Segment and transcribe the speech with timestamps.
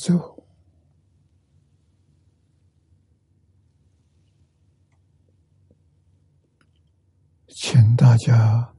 [0.00, 0.42] 请坐，
[7.48, 8.74] 请大家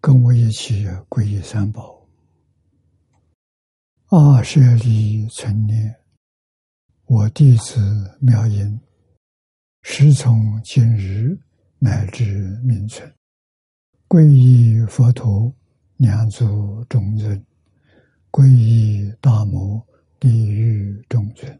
[0.00, 2.06] 跟我一起皈依三宝。
[4.06, 5.96] 二舍利存念，
[7.06, 8.80] 我弟子妙音，
[9.82, 11.36] 师从今日
[11.80, 13.12] 乃至明存。
[14.06, 15.52] 皈依佛陀，
[15.96, 17.36] 两足中尊；
[18.30, 19.84] 皈依大摩，
[20.24, 21.52] 地狱中尊；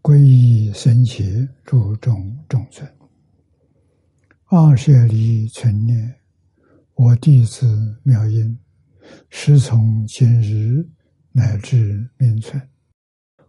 [0.00, 2.88] 皈依僧伽，诸众中尊。
[4.44, 6.14] 二舍离存念，
[6.94, 8.56] 我弟子妙音，
[9.28, 10.88] 师从今日
[11.32, 12.62] 乃至明存。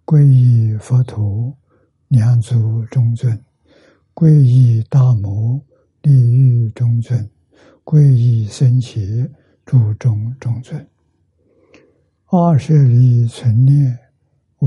[0.03, 1.55] 皈依佛陀，
[2.07, 3.37] 两足中尊；
[4.15, 5.63] 皈依大摩，
[6.01, 7.29] 地狱中尊。
[7.83, 9.29] 皈依僧伽，
[9.67, 10.83] 诸众中尊。
[12.25, 13.95] 二舍离存念，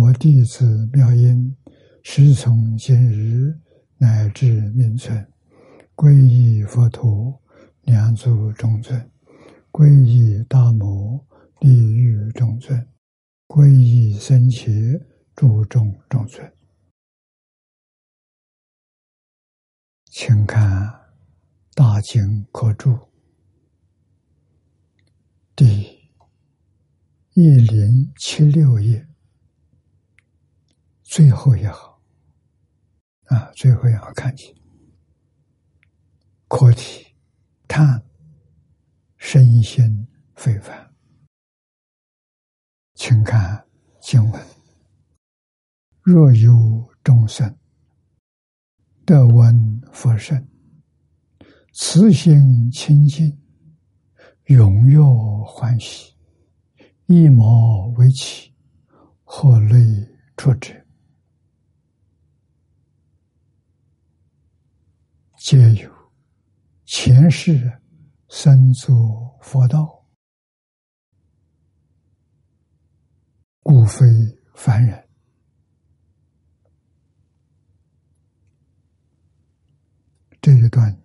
[0.00, 1.56] 我弟子妙音，
[2.04, 3.58] 师从今日
[3.96, 5.28] 乃至明存。
[5.96, 7.42] 皈依佛陀，
[7.82, 8.96] 两足中尊；
[9.72, 11.26] 皈依大摩，
[11.58, 12.80] 地狱中尊；
[13.48, 14.70] 皈依僧伽，
[15.34, 16.48] 诸众中尊。
[20.04, 20.94] 请看
[21.74, 22.96] 大经可注。
[25.56, 25.66] 第
[27.34, 29.04] 一零七六页
[31.08, 32.02] 最后也好
[33.24, 34.54] 啊，最后也好看起，
[36.48, 37.16] 课题：
[37.66, 38.02] 叹
[39.16, 40.94] 身心非凡。
[42.92, 43.66] 请看
[44.02, 44.46] 经文：
[46.02, 47.58] 若有众生
[49.06, 50.46] 得闻佛声，
[51.72, 53.34] 慈心清净。
[54.44, 55.00] 踊跃
[55.46, 56.14] 欢喜，
[57.06, 58.54] 一毛为起，
[59.24, 59.76] 何泪
[60.36, 60.74] 出者？
[65.38, 66.12] 皆有
[66.84, 67.80] 前世
[68.28, 70.04] 身作佛道，
[73.62, 74.04] 故非
[74.52, 75.08] 凡人。
[80.42, 81.00] 这一段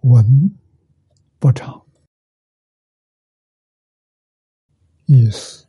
[0.00, 0.50] 文。
[1.38, 1.86] 不长，
[5.06, 5.66] 意思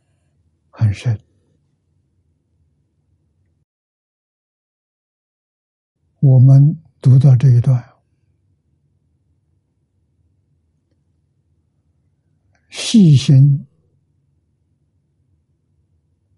[0.68, 1.18] 很深。
[6.22, 7.84] 我们读到这一段，
[12.70, 13.66] 细心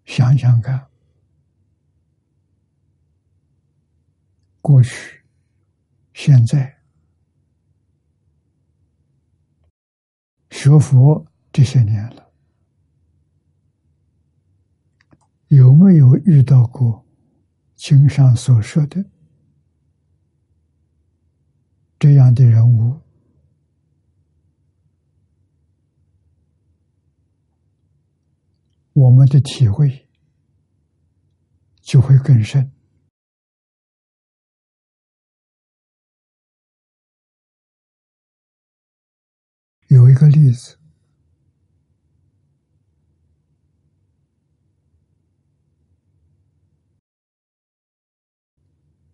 [0.06, 0.88] 想想看，
[4.62, 5.22] 过去、
[6.14, 6.78] 现在。
[10.50, 12.32] 学佛这些年了，
[15.48, 17.04] 有没有遇到过
[17.74, 19.04] 经上所说的
[22.04, 23.00] 这样的人物？
[28.92, 30.06] 我们的体会
[31.80, 32.70] 就会更深。
[39.88, 40.76] 有一个例子，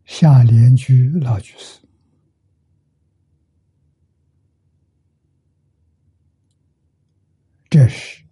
[0.05, 1.81] 夏莲居老居士，
[7.71, 8.25] 这是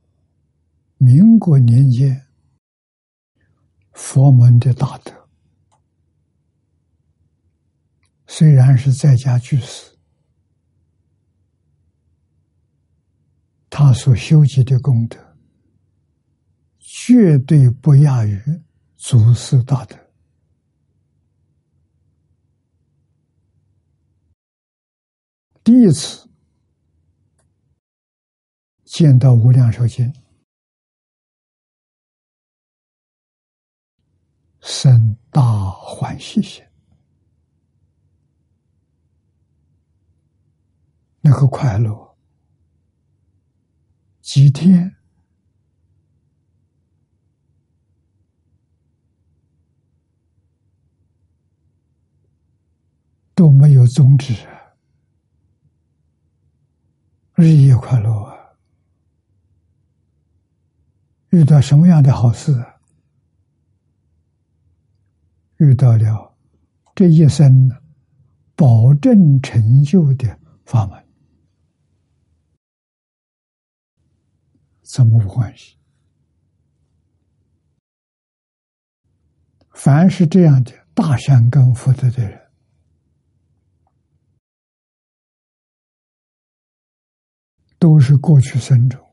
[0.97, 2.27] 民国年间
[3.93, 5.13] 佛门的大德，
[8.27, 9.97] 虽然是在家居士。
[13.71, 15.17] 他所修集的功德，
[16.81, 18.43] 绝对不亚于
[18.97, 19.97] 祖师大德。
[25.63, 26.28] 第一次
[28.89, 30.11] 见到无量寿经，
[34.61, 36.65] 生大欢喜心，
[41.21, 42.17] 那个快乐。
[44.23, 44.97] 几天
[53.35, 54.35] 都没有终止，
[57.35, 58.38] 日夜快乐啊！
[61.31, 62.53] 遇到什么样的好事？
[65.59, 66.37] 遇到了
[66.95, 67.69] 这一生
[68.55, 71.05] 保证成就的法门，
[74.83, 75.77] 怎么不欢喜？
[79.71, 82.51] 凡是这样的大善根福德的人，
[87.79, 89.05] 都是过去生中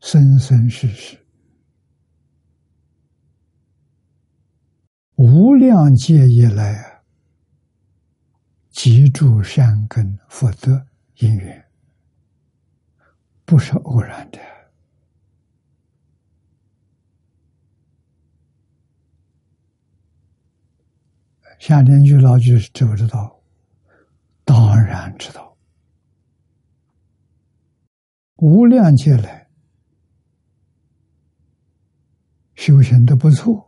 [0.00, 1.25] 生生世世
[5.16, 7.02] 无量劫以来啊，
[8.70, 10.86] 积住善根福德
[11.16, 11.64] 因缘，
[13.46, 14.38] 不是偶然的。
[21.58, 23.40] 夏天居老居知不知道？
[24.44, 25.56] 当然知道。
[28.36, 29.48] 无量劫来
[32.54, 33.65] 修行的不错，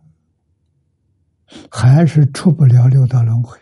[1.71, 3.59] 还是出不了六道轮回，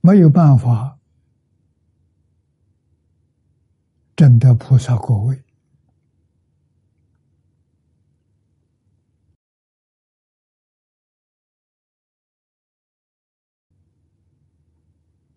[0.00, 0.98] 没有办法
[4.16, 5.42] 证得菩萨果位。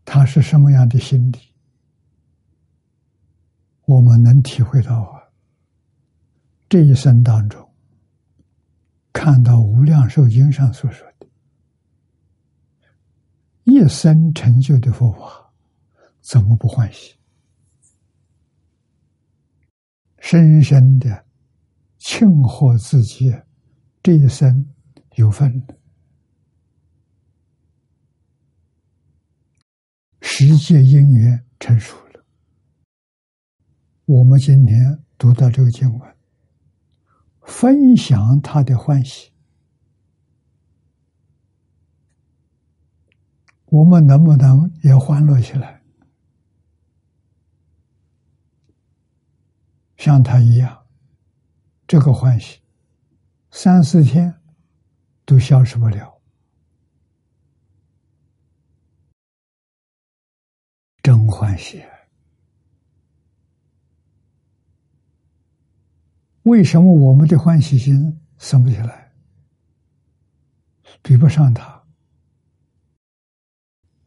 [0.05, 1.52] 他是什么样的心理？
[3.93, 5.21] 我们能体会到啊。
[6.67, 7.69] 这一生当中，
[9.11, 11.27] 看到《无量寿经》上所说的，
[13.65, 15.53] 一生成就的佛法，
[16.21, 17.15] 怎么不欢喜？
[20.17, 21.25] 深深的
[21.99, 23.31] 庆贺自己
[24.01, 24.65] 这一生
[25.15, 25.61] 有份。
[30.21, 31.95] 时界因缘成熟，
[34.05, 36.15] 我们今天读到这个经文，
[37.41, 39.31] 分享他的欢喜，
[43.67, 45.81] 我们能不能也欢乐起来，
[49.95, 50.85] 像他一样？
[51.87, 52.59] 这个欢喜，
[53.51, 54.33] 三四天
[55.25, 56.11] 都消失不了。
[61.01, 61.92] 真欢喜啊！
[66.43, 69.11] 为什么我们的欢喜心升不起来？
[71.01, 71.83] 比不上他。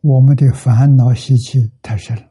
[0.02, 2.30] 我们的烦恼习气太深了。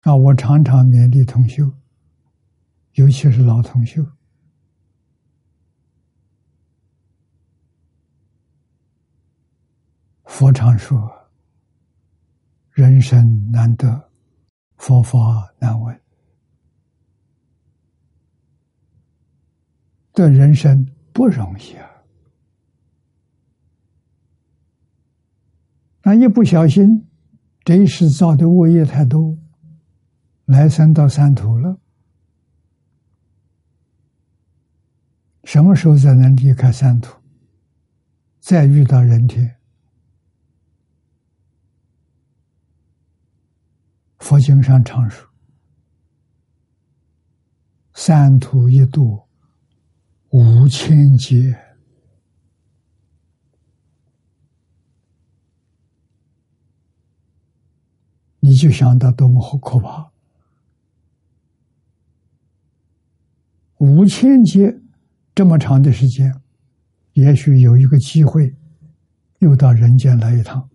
[0.00, 0.16] 啊！
[0.16, 1.72] 我常常勉励同修，
[2.94, 4.04] 尤其是老同修。
[10.24, 11.08] 佛常说
[12.82, 14.10] ：“人生难得，
[14.76, 16.00] 佛法难闻。
[20.12, 21.88] 这人生不容易啊！
[26.02, 27.06] 那一不小心，
[27.62, 29.38] 这一世造的恶业太多，
[30.46, 31.78] 来生到三途了。
[35.44, 37.16] 什么时候才能离开三途？
[38.40, 39.56] 再遇到人天？”
[44.22, 45.28] 佛经上常说
[47.92, 49.20] ：“三途一度
[50.30, 51.58] 五千劫，
[58.38, 60.12] 你就想到多么好可怕！
[63.78, 64.80] 五千劫
[65.34, 66.32] 这么长的时间，
[67.14, 68.54] 也许有一个机会，
[69.40, 70.66] 又到人间来一趟。”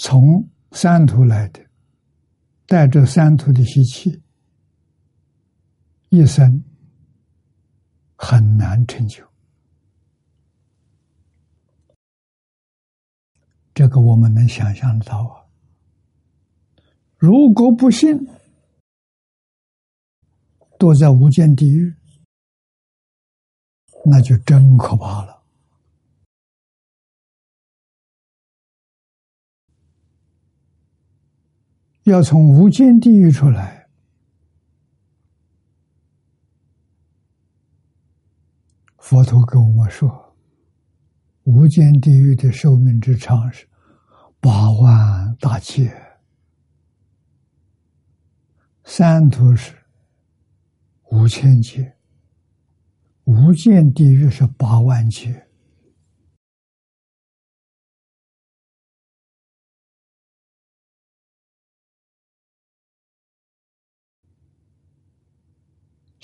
[0.00, 1.60] 从三途来的，
[2.66, 4.22] 带着三途的习气，
[6.08, 6.62] 一生
[8.14, 9.26] 很难成就。
[13.74, 15.42] 这个我们能想象得到啊！
[17.16, 18.24] 如果不信，
[20.78, 21.92] 躲在无间地狱，
[24.04, 25.37] 那就真可怕了。
[32.08, 33.88] 要从无间地狱出来，
[38.98, 40.36] 佛陀跟我们说，
[41.44, 43.68] 无间地狱的寿命之长是
[44.40, 45.92] 八万大劫，
[48.84, 49.74] 三途是
[51.10, 51.96] 五千劫，
[53.24, 55.47] 无间地狱是八万劫。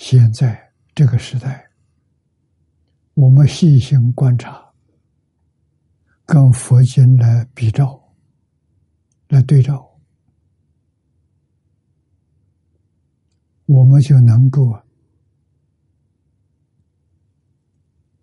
[0.07, 1.67] 现在这个时代，
[3.15, 4.71] 我们细心观察，
[6.27, 8.13] 跟佛经来比照，
[9.29, 9.99] 来对照，
[13.65, 14.79] 我们就能够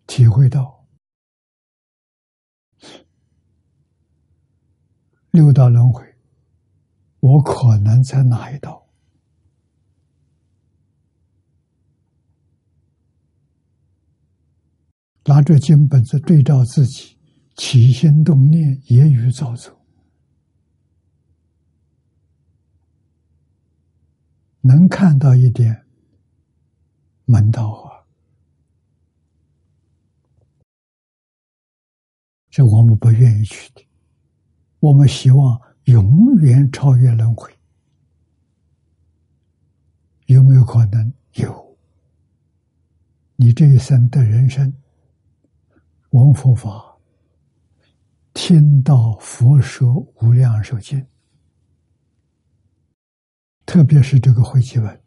[0.07, 0.87] 体会到
[5.33, 6.07] 六道轮回，
[7.19, 8.82] 我可能在哪一道？
[15.25, 17.17] 拿着经本子对照自己
[17.55, 19.73] 起心动念、言语造作，
[24.61, 25.87] 能看到一点
[27.25, 28.03] 门道啊！
[32.51, 33.87] 这我们不愿意去的，
[34.81, 37.51] 我们希望永远超越轮回，
[40.27, 41.13] 有没有可能？
[41.35, 41.79] 有，
[43.37, 44.75] 你这一生的人生。
[46.13, 46.99] 闻佛法，
[48.35, 51.07] 听到佛说无量寿经，
[53.65, 55.03] 特别是这个会集文，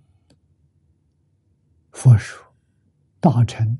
[1.91, 2.43] 佛说
[3.19, 3.77] 大乘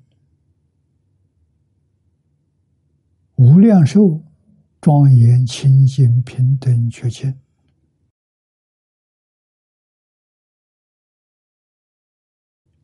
[3.38, 4.24] 无量寿
[4.80, 7.40] 庄严清净平等觉见，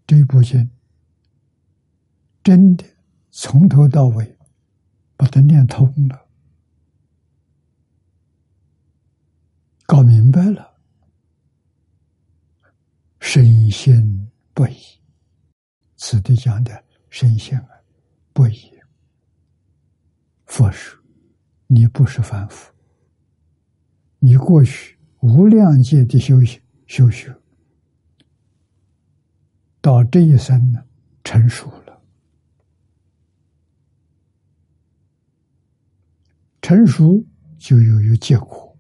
[0.07, 0.67] 这部经
[2.41, 2.83] 真的。
[3.32, 4.38] 从头到尾，
[5.16, 6.28] 把它念通了，
[9.86, 10.78] 搞明白了，
[13.20, 14.76] 深信不疑。
[15.96, 17.70] 此地讲的深信啊，
[18.34, 18.72] 不疑。
[20.46, 21.00] 佛说
[21.68, 22.74] ：“你不是凡夫，
[24.20, 27.34] 你过去无量劫的修行修学，
[29.80, 30.84] 到这一生呢，
[31.24, 31.81] 成熟了。”
[36.72, 37.22] 成熟
[37.60, 38.78] 就有有结果，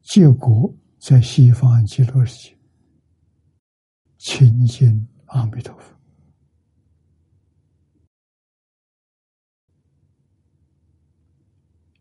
[0.00, 2.58] 结果在西方极乐世界，
[4.16, 5.94] 亲近阿弥陀佛，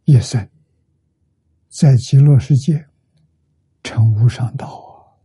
[0.06, 0.50] 一生
[1.68, 2.88] 在极乐世界
[3.84, 5.20] 成无上道啊，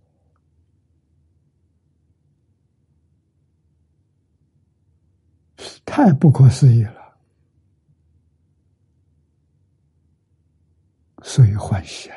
[5.84, 7.01] 太不可思议了。
[11.22, 12.16] 所以欢喜啊！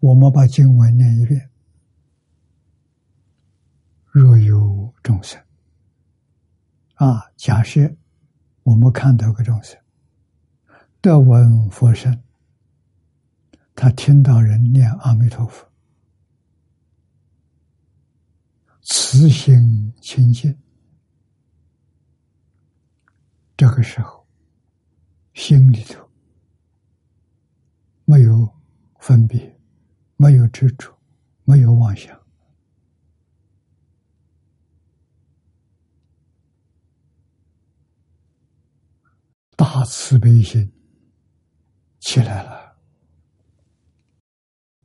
[0.00, 1.50] 我们把经文念一遍：
[4.10, 5.42] 若有众生
[6.94, 7.96] 啊，假设
[8.62, 9.80] 我们看到个众生
[11.00, 12.22] 得闻佛声，
[13.74, 15.66] 他听到人念阿弥陀佛，
[18.82, 20.61] 慈心清净。
[23.62, 24.26] 这个时候，
[25.34, 26.10] 心里头
[28.04, 28.52] 没有
[28.98, 29.56] 分别，
[30.16, 30.92] 没有执着，
[31.44, 32.20] 没有妄想，
[39.54, 40.68] 大慈悲心
[42.00, 42.76] 起来了，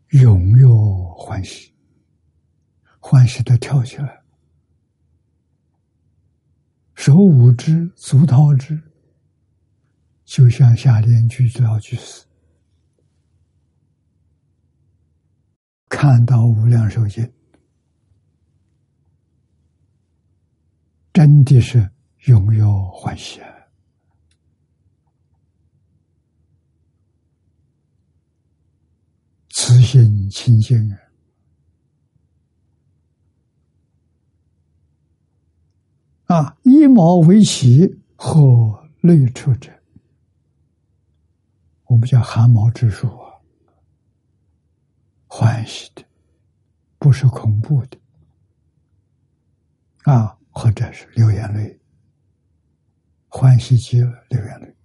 [0.10, 1.74] 拥有欢喜，
[3.00, 4.27] 欢喜的跳起来。
[6.98, 8.82] 手舞之，足蹈之，
[10.26, 12.26] 就像下联句老句子，
[15.88, 17.32] 看到无量寿经，
[21.14, 21.88] 真的是
[22.26, 23.48] 拥有欢喜啊！
[29.52, 30.98] 慈心清净啊！
[36.28, 39.72] 啊，一毛为起，何内出者？
[41.86, 43.32] 我们叫汗毛之术啊，
[45.26, 46.04] 欢喜的，
[47.00, 47.98] 不是恐怖的，
[50.04, 51.80] 啊，或者是流眼泪，
[53.30, 54.76] 欢喜极了，流眼泪。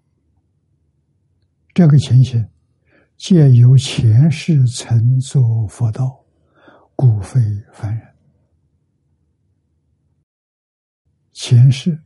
[1.74, 2.48] 这个情形，
[3.16, 6.24] 借由前世曾做佛道，
[6.94, 7.40] 故非
[7.72, 8.11] 凡人。
[11.32, 11.98] 前世，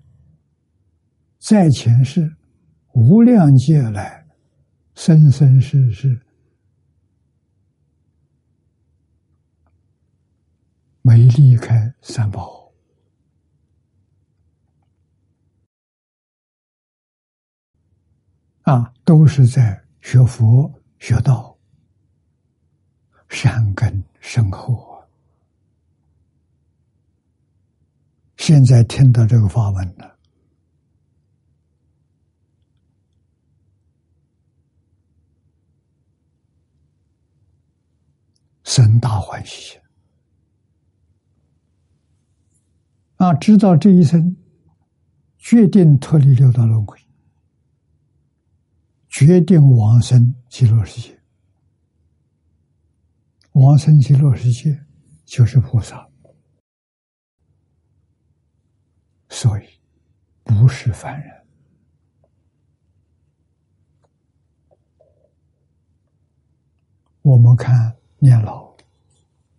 [1.39, 2.37] 在前世，
[2.93, 4.27] 无量劫来，
[4.95, 6.21] 生生世世，
[11.03, 12.73] 没离开三宝，
[18.63, 21.59] 啊，都是在学佛学道，
[23.29, 25.07] 善根深厚啊！
[28.47, 30.17] 现在听到这个法文了，
[38.63, 39.77] 生大欢喜
[43.17, 43.35] 啊！
[43.35, 44.37] 知道这一生
[45.39, 46.97] 决定脱离六道轮回，
[49.09, 51.21] 决定往生极乐世界。
[53.55, 54.81] 往生极乐世界
[55.25, 56.06] 就是菩萨，
[59.29, 59.67] 所以
[60.43, 61.47] 不是凡人。
[67.23, 68.75] 我们看念老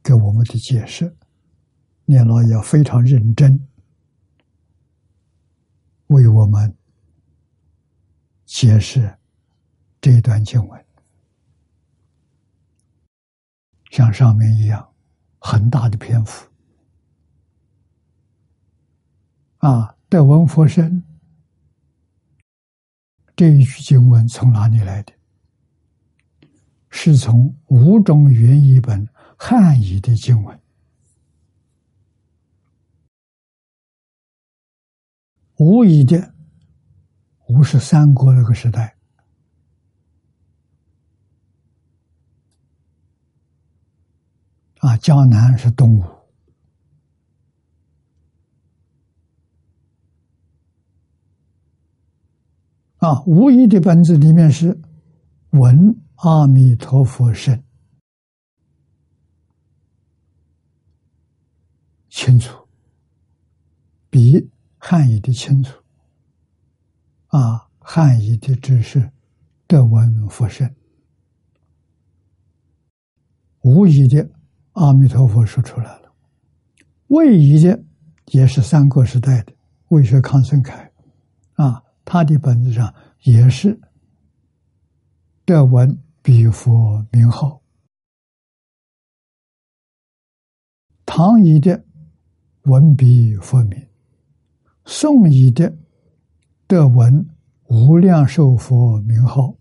[0.02, 1.14] 给我们的解释，
[2.06, 3.68] 念老要非常认真
[6.08, 6.74] 为我们
[8.46, 9.18] 解释
[10.00, 10.86] 这段经文。
[13.92, 14.94] 像上面一样，
[15.40, 16.50] 很大的篇幅
[19.58, 19.96] 啊！
[20.10, 21.04] 得闻佛声
[23.36, 25.14] 这一句经文从哪里来的？
[26.90, 30.60] 是从五种原译本汉译的经文。
[35.58, 36.34] 无疑的，
[37.48, 38.96] 五是三国那个时代。
[44.80, 46.17] 啊，江南是东吴
[52.98, 54.80] 啊，无疑的本子里面是
[55.52, 57.64] 闻阿弥陀佛声
[62.10, 62.68] 清楚，
[64.10, 65.72] 比汉译的清楚
[67.28, 69.12] 啊，汉译的只是
[69.68, 70.76] 得闻佛声，
[73.62, 74.30] 无疑的。
[74.74, 76.14] 阿弥陀佛说出来了，
[77.08, 77.84] 魏译的
[78.28, 79.52] 也是三国时代的
[79.88, 80.92] 魏学康孙凯，
[81.54, 83.78] 啊，他的本质上也是
[85.44, 87.62] 得闻比佛名号。
[91.06, 91.84] 唐译的
[92.62, 93.90] 文比佛名，
[94.86, 95.78] 宋译的
[96.66, 97.28] 得闻
[97.66, 99.54] 无量寿佛名号，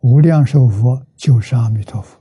[0.00, 2.18] 无量寿佛就是阿弥陀佛。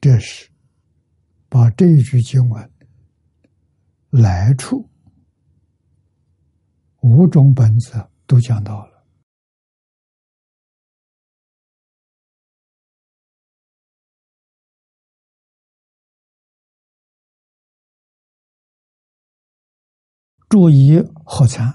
[0.00, 0.50] 这是
[1.48, 2.70] 把这一句经文
[4.10, 4.90] 来处
[7.04, 9.04] 五种本子都讲到了。
[20.48, 21.66] 注意合参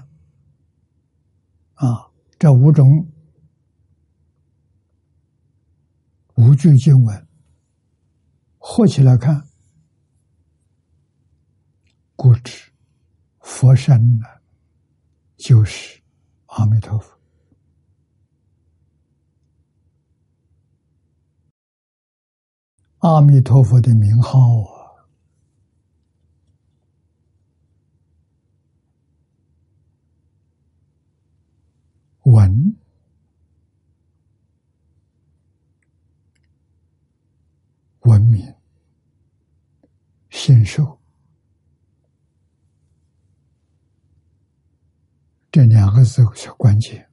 [1.74, 3.08] 啊，这五种
[6.34, 7.28] 五句经文。
[8.58, 9.46] 合起来看，
[12.16, 12.72] 故知
[13.40, 14.26] 佛身呢，
[15.40, 15.98] 就是
[16.48, 17.18] 阿弥陀佛。
[22.98, 25.08] 阿弥陀佛的名号啊，
[32.24, 32.76] 闻。
[38.00, 38.54] 文明、
[40.28, 40.99] 信受
[45.52, 47.08] 这两个字是关键。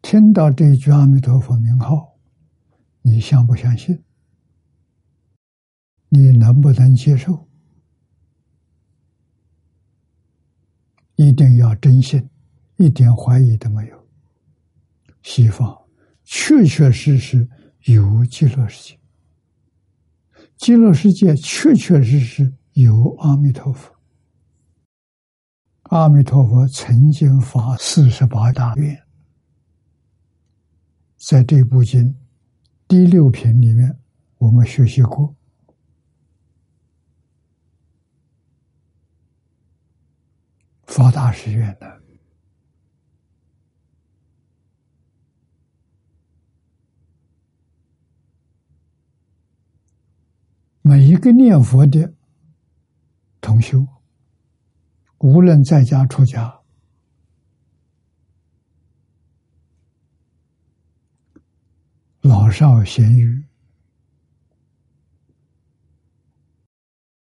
[0.00, 2.18] 听到这一句阿弥陀佛名号，
[3.02, 4.02] 你相不相信？
[6.08, 7.46] 你能不能接受？
[11.16, 12.26] 一定要真心，
[12.76, 14.08] 一点怀疑都没有。
[15.22, 15.78] 西方
[16.24, 17.46] 确确实实
[17.84, 18.98] 有极乐世界。
[20.56, 23.91] 极乐世界确确实实有阿弥陀佛。
[25.92, 28.98] 阿弥陀佛曾经发四十八大愿，
[31.18, 32.16] 在这部经
[32.88, 33.94] 第六品里面，
[34.38, 35.36] 我们学习过，
[40.86, 42.00] 发大誓愿的。
[50.80, 52.14] 每一个念佛的
[53.42, 53.86] 同修，
[55.22, 56.60] 无论在家出家，
[62.22, 63.44] 老少咸鱼，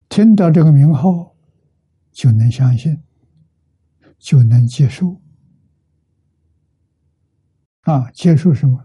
[0.10, 1.36] 听到这个名号，
[2.12, 3.04] 就能相信，
[4.18, 5.22] 就能接受。
[7.82, 8.84] 啊，接受什么？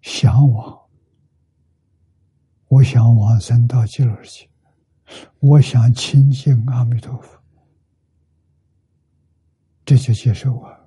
[0.00, 0.88] 向往，
[2.68, 4.50] 我想往生到极乐世界，
[5.40, 7.37] 我想亲近阿弥陀佛，
[9.88, 10.84] 这就接受啊，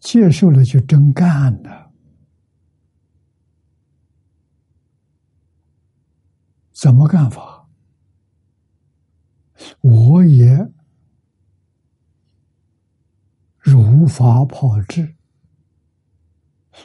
[0.00, 1.92] 接受了就真干了，
[6.72, 7.68] 怎么干法？
[9.80, 10.58] 我也
[13.60, 15.14] 如法炮制。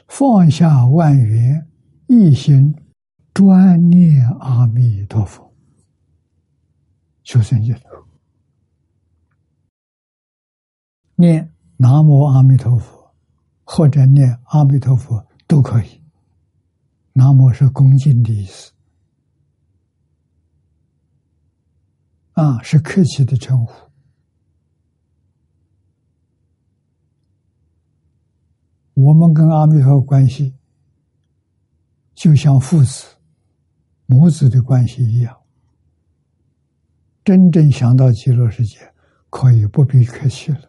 [0.08, 1.68] 放下万缘，
[2.06, 2.76] 一心
[3.34, 5.52] 专念阿弥陀佛，
[7.24, 8.07] 求生净土。
[11.20, 13.12] 念南无阿弥陀佛，
[13.64, 16.00] 或者念阿弥陀佛都可以。
[17.14, 18.72] 南无是恭敬的意思，
[22.34, 23.74] 啊，是客气的称呼。
[28.94, 30.54] 我们跟阿弥陀佛关系，
[32.14, 33.08] 就像父子、
[34.06, 35.36] 母子的关系一样。
[37.26, 38.94] 真正想到极乐世界，
[39.32, 40.62] 可以不必客气了。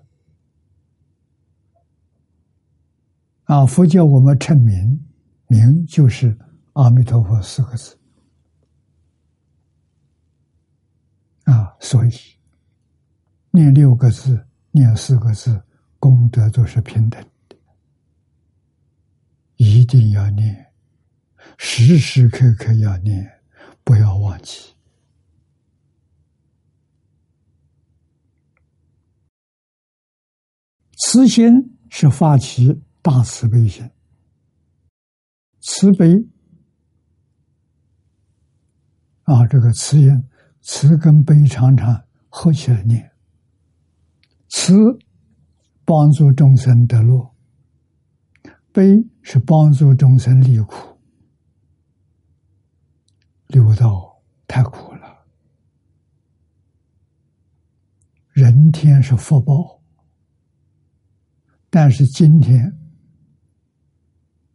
[3.48, 5.02] 啊，佛教我们称名，
[5.46, 6.36] 名就是
[6.74, 7.98] 阿弥陀佛四个字。
[11.44, 12.10] 啊，所以
[13.50, 15.62] 念六个字，念四个字，
[15.98, 17.24] 功德都是平等。
[19.56, 20.70] 一定要念，
[21.56, 23.40] 时时刻刻要念，
[23.82, 24.74] 不要忘记。
[30.98, 33.90] 慈心是发起大慈悲心，
[35.60, 36.14] 慈悲
[39.22, 40.28] 啊，这个慈心，
[40.60, 43.10] 慈跟悲常常合起来念，
[44.48, 44.74] 慈
[45.86, 47.34] 帮助众生得乐。
[48.74, 51.00] 悲是帮助众生离苦，
[53.46, 55.24] 六道太苦了。
[58.32, 59.80] 人天是福报，
[61.70, 62.77] 但是今天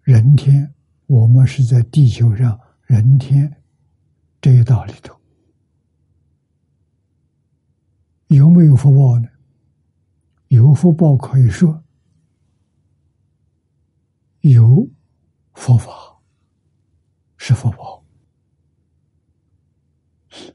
[0.03, 0.73] 人天，
[1.07, 3.61] 我们是在地球上人天
[4.41, 5.17] 这一道里头，
[8.27, 9.27] 有没有福报呢？
[10.49, 11.81] 有福报可以说。
[14.41, 14.85] 有
[15.53, 16.21] 佛法
[17.37, 18.03] 是佛宝，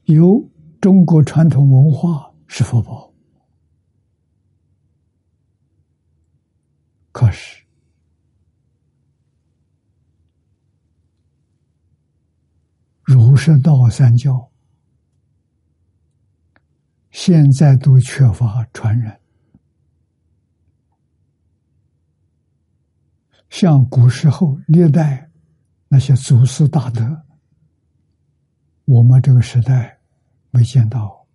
[0.03, 0.47] 有
[0.79, 3.11] 中国传统文化是佛宝。
[7.11, 7.58] 可是，
[13.09, 14.51] 儒释道三教
[17.09, 19.19] 现在都缺乏传人。
[23.49, 25.27] 像古时候历代
[25.87, 27.25] 那些祖师大德，
[28.85, 29.99] 我们这个时代
[30.51, 31.25] 没见到，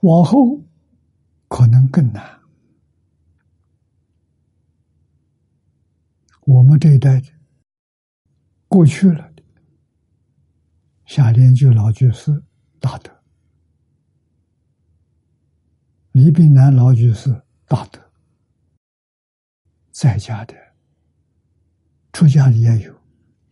[0.00, 0.60] 往后
[1.46, 2.43] 可能更难。
[6.46, 7.22] 我们这一代
[8.68, 9.42] 过去了的
[11.06, 12.42] 夏莲居老居士
[12.80, 13.10] 大德，
[16.12, 17.40] 李炳南老居士。
[17.66, 17.98] 大德，
[19.90, 20.54] 在家的，
[22.12, 22.94] 出家的也有，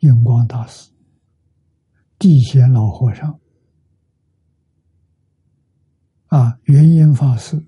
[0.00, 0.92] 印光大师、
[2.18, 3.40] 地仙老和尚，
[6.26, 7.66] 啊，元音法师，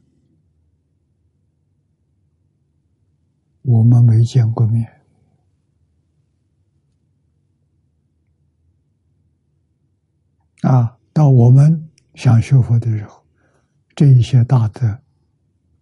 [3.62, 4.93] 我们没见过面，
[10.64, 13.24] 啊，到我们想学佛的时候，
[13.94, 14.98] 这一些大德。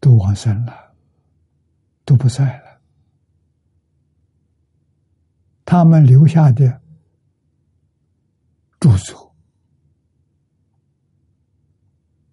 [0.03, 0.97] 都往生了，
[2.05, 2.81] 都不在了。
[5.65, 6.83] 他们留下的
[8.81, 9.33] 著作，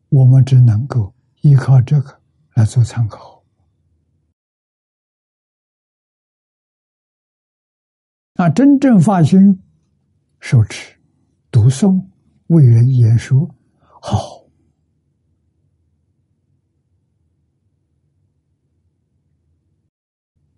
[0.09, 2.19] 我们只能够依靠这个
[2.55, 3.43] 来做参考。
[8.33, 9.61] 那真正发心
[10.39, 10.99] 受持、
[11.51, 12.08] 读诵、
[12.49, 13.49] 为人言说，
[14.01, 14.39] 好。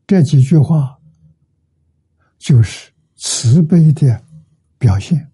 [0.08, 1.00] 这几句话
[2.38, 4.22] 就是慈悲的
[4.78, 5.32] 表现，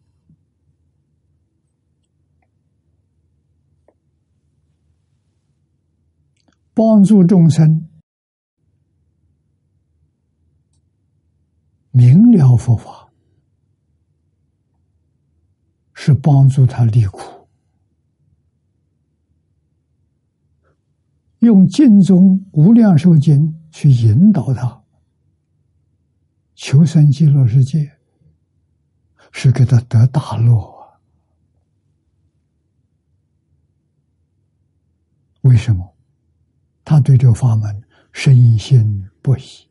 [6.75, 7.89] 帮助众生
[11.89, 13.06] 明了佛法，
[15.97, 17.19] 是帮助他离苦。
[21.39, 23.55] 用尽中无量寿经。
[23.69, 24.81] 去引导他
[26.55, 27.91] 求生极乐世界，
[29.31, 30.97] 是给他得大乐。
[35.41, 35.95] 为什么？
[36.83, 39.66] 他对这个法门深信不疑，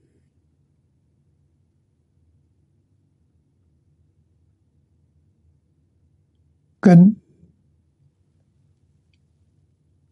[6.86, 7.16] 跟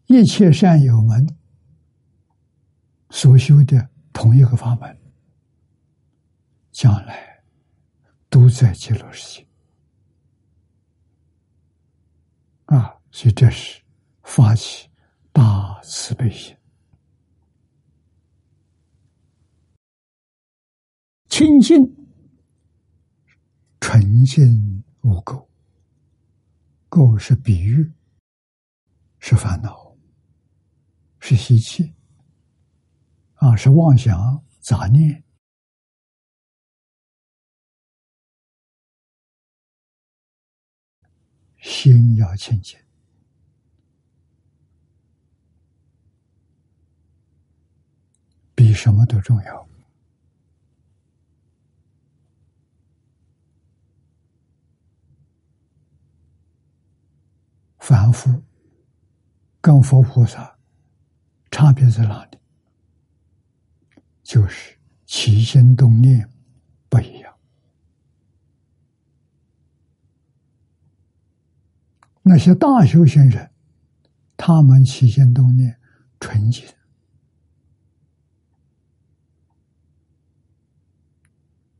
[0.07, 1.25] 一切善友们
[3.11, 4.99] 所修的同一个法门，
[6.73, 7.41] 将来
[8.29, 9.47] 都在极乐世界
[12.65, 12.99] 啊！
[13.09, 13.81] 所以这是
[14.23, 14.89] 发起。
[15.31, 16.57] 大慈悲心，
[21.29, 21.95] 清净
[23.79, 25.45] 纯净无垢，
[26.95, 27.91] 垢是比喻，
[29.19, 29.93] 是烦恼，
[31.19, 31.93] 是习气，
[33.33, 35.21] 啊，是妄想杂念，
[41.57, 42.79] 心要清净。
[48.55, 49.74] 比什么都重要。
[57.87, 58.41] 凡夫
[59.61, 60.57] 跟佛菩萨
[61.51, 62.39] 差别在哪里？
[64.23, 66.27] 就是起心动念
[66.89, 67.31] 不一样。
[72.23, 73.51] 那些大修行人，
[74.35, 75.79] 他们起心动念
[76.19, 76.65] 纯洁。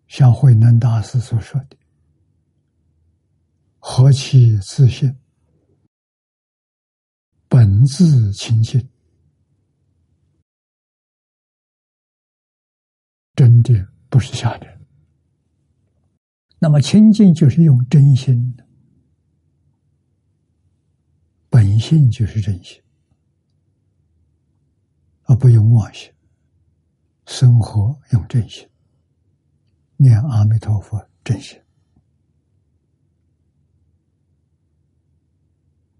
[0.07, 1.75] 像慧能大师所说的
[3.81, 5.17] ：“何其自信，
[7.47, 8.89] 本自清净，
[13.35, 14.67] 真的不是假的。
[16.59, 18.55] 那么清净就是用真心，
[21.49, 22.81] 本性就是真心，
[25.23, 26.11] 而不用妄心。
[27.25, 28.67] 生活用真心。”
[29.97, 31.57] 念阿弥陀佛，真心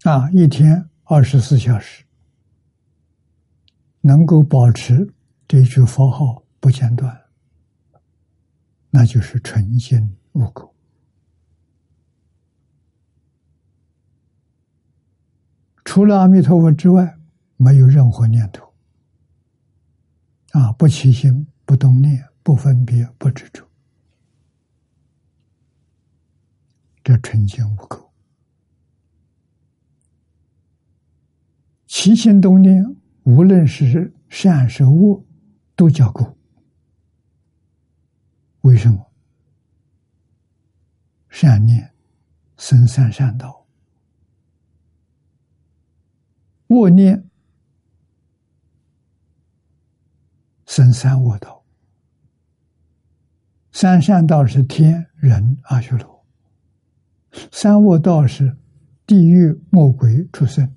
[0.02, 0.30] 啊！
[0.32, 2.04] 一天二十四小时，
[4.00, 5.14] 能够保持
[5.46, 7.16] 这句佛号不间断，
[8.90, 10.68] 那就是纯心无垢。
[15.84, 17.16] 除了阿弥陀佛之外，
[17.56, 18.74] 没有任何念头
[20.50, 20.72] 啊！
[20.72, 23.64] 不起心，不动念，不分别，不执着。
[27.04, 28.05] 这纯净无垢，
[31.98, 32.84] 起心动念，
[33.22, 35.24] 无论是善是恶，
[35.74, 36.30] 都叫垢。
[38.60, 39.10] 为什么？
[41.30, 41.90] 善念
[42.58, 43.66] 生善善道，
[46.66, 47.30] 恶念
[50.66, 51.64] 生三恶道。
[53.72, 56.26] 三善道是天人阿修罗。
[57.50, 58.54] 三恶道是
[59.06, 60.70] 地狱魔鬼出生，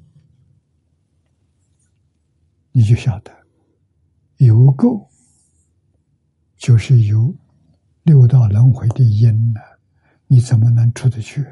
[2.71, 3.31] 你就晓得
[4.37, 5.07] 有垢
[6.55, 7.35] 就是有
[8.03, 9.59] 六道轮回的因呢，
[10.27, 11.45] 你怎么能出得去？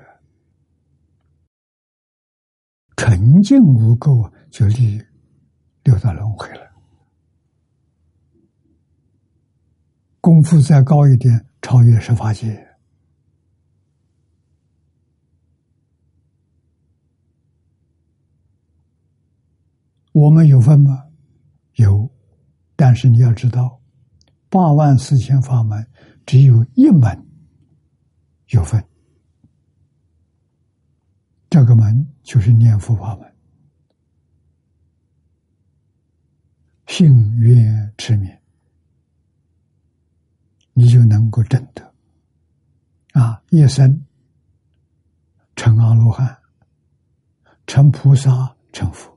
[2.96, 5.02] 纯净无垢就离
[5.84, 6.72] 六道轮回了，
[10.20, 12.66] 功夫再高一点，超越十法界。
[20.12, 21.07] 我们有份吗？
[21.78, 22.12] 有，
[22.76, 23.82] 但是你要知道，
[24.50, 25.88] 八万四千法门
[26.26, 27.26] 只有一门
[28.50, 28.84] 有分，
[31.50, 33.36] 这个门就是念佛法门，
[36.86, 38.32] 信愿持名，
[40.74, 41.94] 你就能够证得
[43.13, 43.44] 啊！
[43.50, 44.06] 一生
[45.56, 46.38] 成阿罗汉，
[47.66, 49.17] 成菩萨，成佛。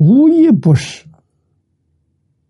[0.00, 1.06] 无一不是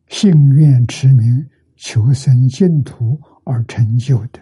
[0.06, 4.40] 信愿持名求生净土而成就的。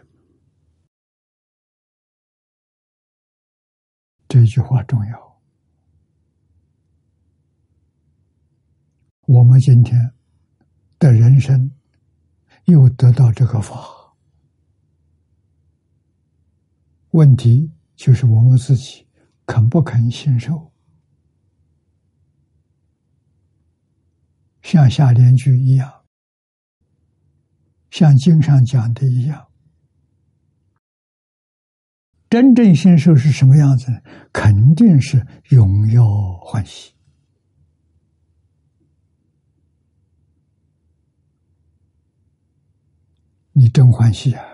[4.29, 5.41] 这句话重要。
[9.23, 10.13] 我们今天
[10.99, 11.71] 的人生
[12.65, 13.89] 又得到这个法，
[17.13, 19.07] 问题就是我们自己
[19.47, 20.71] 肯不肯信受。
[24.71, 26.05] 像下联句一样，
[27.91, 29.49] 像经上讲的一样，
[32.29, 33.99] 真正心受是什么样子呢？
[34.31, 36.05] 肯定是荣耀
[36.43, 36.93] 欢喜。
[43.53, 44.45] 你真欢喜啊！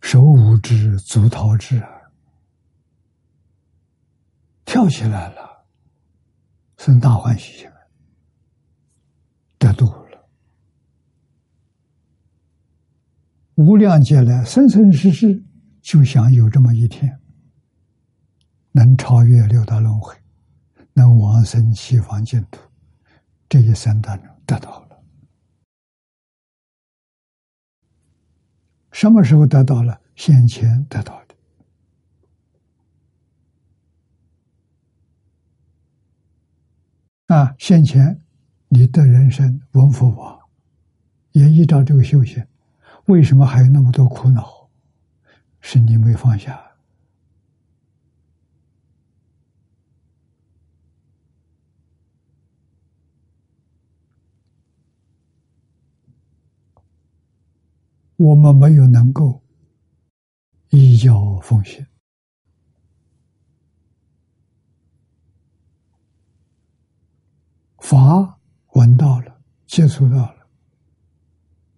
[0.00, 1.82] 手舞之，足蹈之！
[4.64, 5.66] 跳起来了，
[6.78, 7.71] 生大欢喜心，
[9.62, 10.28] 得度了。
[13.54, 15.40] 无量劫来，生生世世
[15.80, 17.20] 就想有这么一天，
[18.72, 20.16] 能超越六道轮回，
[20.94, 22.60] 能往生西方净土，
[23.48, 25.00] 这一生当中得到了。
[28.90, 30.00] 什么时候得到了？
[30.16, 31.36] 先前得到的
[37.34, 37.54] 啊！
[37.58, 38.20] 先前
[38.74, 40.48] 你的人生闻佛法，
[41.32, 42.42] 也依照这个修行，
[43.04, 44.70] 为什么还有那么多苦恼？
[45.60, 46.58] 是你没放下。
[58.16, 59.42] 我们没有能够
[60.70, 61.84] 依教奉行，
[67.76, 68.38] 法
[68.72, 70.46] 闻到了，接触到了，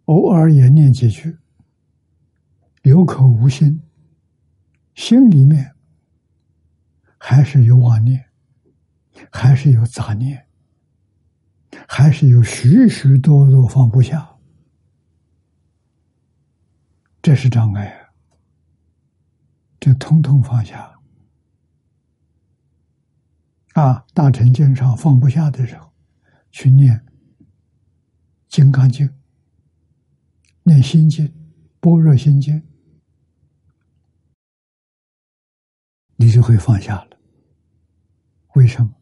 [0.05, 1.37] 偶尔也念几句，
[2.83, 3.83] 有口无心，
[4.95, 5.75] 心里面
[7.19, 8.25] 还是有妄念，
[9.33, 10.47] 还是有杂念，
[11.89, 14.31] 还是有许许多多放不下。
[17.23, 18.13] 这是障碍啊！
[19.81, 20.95] 这通通放下
[23.73, 24.05] 啊！
[24.13, 25.91] 大乘经上放不下的时候，
[26.55, 26.97] 去念
[28.47, 29.05] 《金刚经》、
[30.63, 31.27] 念《心经》、
[31.81, 32.55] 《般若心经》，
[36.15, 37.19] 你就会放下了。
[38.55, 38.95] 为什么？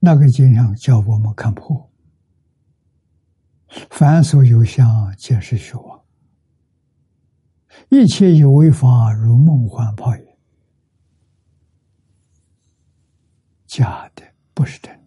[0.00, 1.88] 那个经上叫我们看破，
[3.90, 6.04] 凡所有相，皆是虚妄。
[7.90, 10.26] 一切有为法，如梦幻泡影，
[13.68, 14.99] 假的不是真。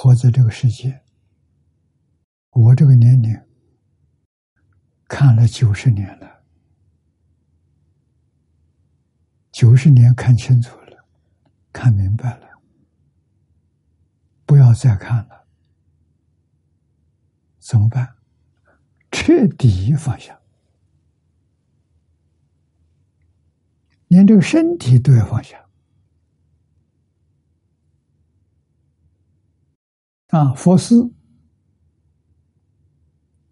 [0.00, 1.02] 活在这个世界，
[2.50, 3.36] 我这个年龄
[5.08, 6.44] 看了九十年了，
[9.50, 11.04] 九十年看清楚了，
[11.72, 12.48] 看明白了，
[14.46, 15.44] 不要再看了，
[17.58, 18.14] 怎么办？
[19.10, 20.40] 彻底放下。
[24.06, 25.67] 连这个身体都要放下
[30.28, 30.52] 啊！
[30.54, 31.10] 佛寺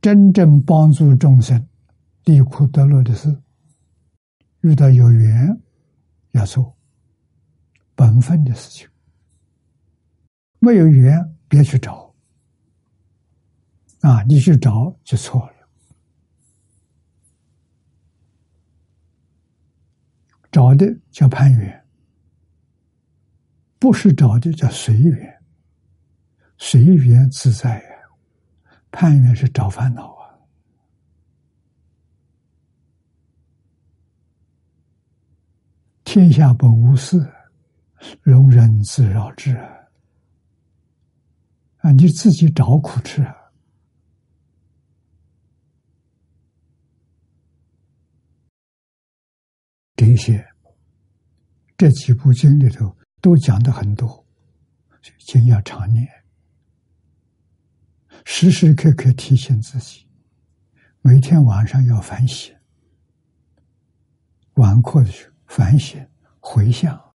[0.01, 1.69] 真正帮助众生
[2.25, 3.35] 离苦得乐的事，
[4.61, 5.61] 遇到有缘
[6.33, 6.77] 要做
[7.95, 8.89] 本分的事情，
[10.59, 12.15] 没有缘别去找
[14.01, 14.23] 啊！
[14.25, 15.53] 你去找就错了。
[20.53, 21.87] 找的叫攀缘，
[23.79, 25.36] 不是找的叫随缘，
[26.59, 27.97] 随缘自在呀。
[28.91, 30.33] 攀缘是找烦恼啊。
[36.05, 37.31] 天下本无事，
[38.23, 39.55] 容人自扰之
[41.79, 41.91] 啊！
[41.93, 43.37] 你自己找苦吃啊！
[49.95, 50.47] 这些
[51.77, 54.25] 这几部经里头都讲的很多，
[55.27, 56.09] 经要常念，
[58.29, 60.05] 时时刻刻提醒自己，
[61.01, 62.53] 每天晚上要反省，
[64.55, 66.05] 晚课的时候反省
[66.41, 67.15] 回向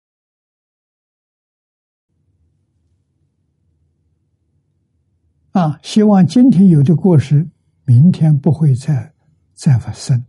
[5.51, 7.45] 啊，希望今天有的过失，
[7.83, 9.13] 明天不会再
[9.53, 10.25] 再发生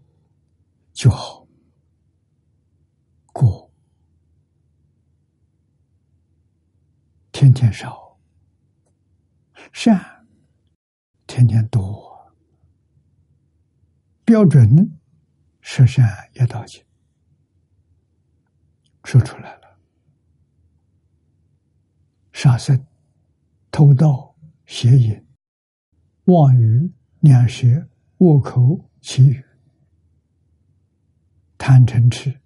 [0.93, 1.47] 就好。
[3.33, 3.71] 过，
[7.31, 8.19] 天天少，
[9.73, 10.22] 善
[11.33, 12.31] 天天多，
[14.23, 14.69] 标准
[15.63, 16.85] 十善一道经
[19.05, 19.79] 说出来了：
[22.35, 22.87] 杀生、
[23.71, 25.27] 偷盗、邪淫、
[26.25, 29.43] 妄语、两舌、恶口、绮语、
[31.57, 32.39] 贪嗔痴。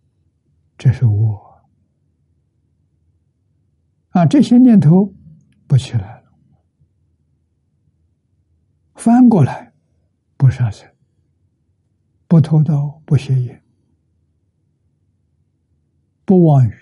[0.79, 1.61] 这是我。
[4.11, 5.13] 啊，这些念头
[5.67, 6.16] 不起来，
[8.97, 9.73] 翻过来，
[10.37, 10.89] 不杀生，
[12.27, 13.57] 不偷盗，不邪淫，
[16.25, 16.75] 不妄语，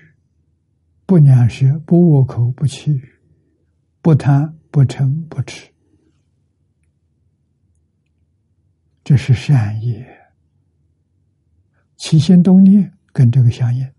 [1.04, 3.20] 不两舌，不恶口，不绮语，
[4.00, 5.70] 不贪，不嗔，不痴，
[9.02, 10.06] 这是善业。
[11.96, 13.92] 起心动念跟这个相应，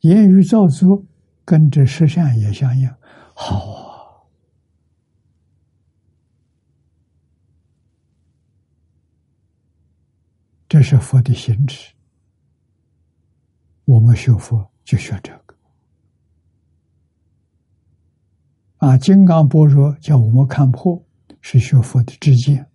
[0.00, 1.04] 言语造作
[1.44, 2.88] 跟这十善也相应，
[3.34, 3.89] 好啊。
[10.70, 11.92] 这是佛的心智，
[13.86, 15.56] 我们学佛就学这个。
[18.76, 21.04] 啊，金刚般若叫我们看破，
[21.40, 22.70] 是学佛的知见。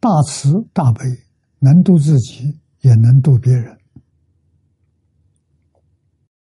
[0.00, 1.00] 大慈大悲，
[1.60, 3.78] 能度自己，也能度别人。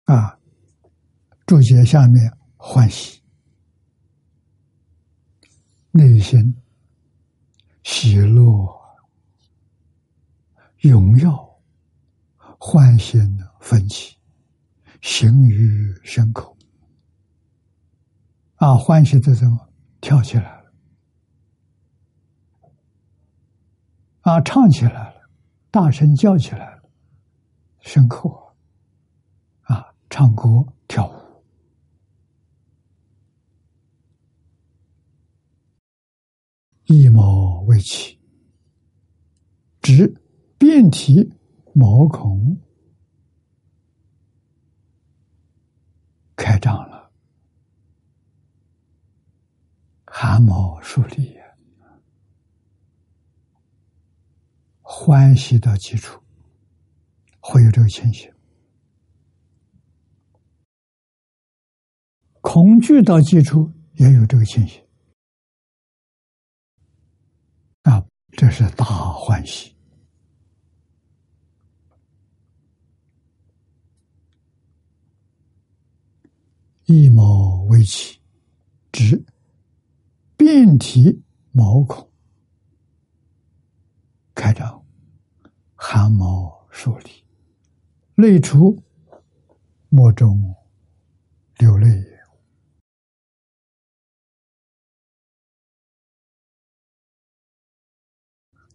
[0.05, 0.39] 啊，
[1.45, 3.20] 注解下面欢喜。
[5.91, 6.55] 内心
[7.83, 8.79] 喜乐、
[10.79, 11.59] 荣耀、
[12.57, 13.19] 欢欣
[13.59, 14.17] 奋起，
[15.01, 16.57] 行于胸口。
[18.55, 19.67] 啊，欢喜的什么？
[19.99, 20.71] 跳起来了！
[24.21, 25.29] 啊，唱起来了，
[25.69, 26.89] 大声叫起来了，
[27.81, 28.55] 牲口
[29.63, 31.21] 啊，唱歌跳舞。
[36.85, 38.17] 一毛为起，
[39.81, 40.21] 指
[40.57, 41.33] 遍体
[41.73, 42.57] 毛孔
[46.35, 47.11] 开张了，
[50.05, 51.35] 汗毛竖立，
[54.81, 56.21] 欢喜的基础
[57.39, 58.29] 会有这个情形；
[62.41, 64.83] 恐惧到基础也有这个情形。
[67.83, 69.75] 啊，这是大欢喜！
[76.85, 78.19] 一毛为起，
[78.91, 79.23] 指
[80.35, 82.07] 遍体毛孔
[84.35, 84.85] 开张，
[85.75, 87.09] 汗毛竖立，
[88.15, 88.77] 泪出
[89.89, 90.53] 莫中
[91.57, 92.10] 流泪。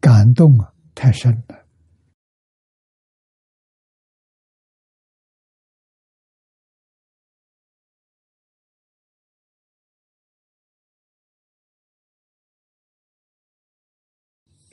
[0.07, 1.66] 感动啊，太深了！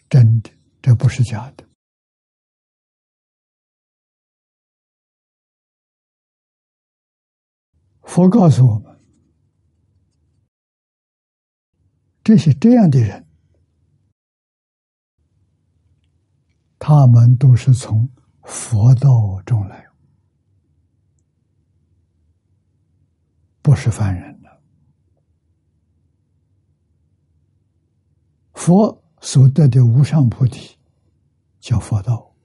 [0.07, 0.51] 真的，
[0.83, 1.67] 这不是假的。
[8.03, 8.99] 佛告诉我们，
[12.23, 13.32] 这些这样的人。
[16.85, 18.09] 他们都是从
[18.41, 19.87] 佛道中来，
[23.61, 24.61] 不是凡人的。
[28.53, 30.77] 佛所得的无上菩提
[31.61, 32.35] 叫佛道，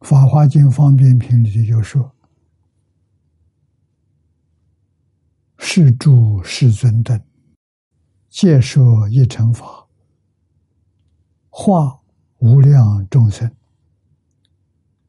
[0.06, 2.14] 《法华经方便品》里就说
[5.56, 7.18] ：“是诸世尊等，
[8.28, 9.82] 皆说一乘法。”
[11.56, 12.02] 化
[12.38, 13.48] 无量众生，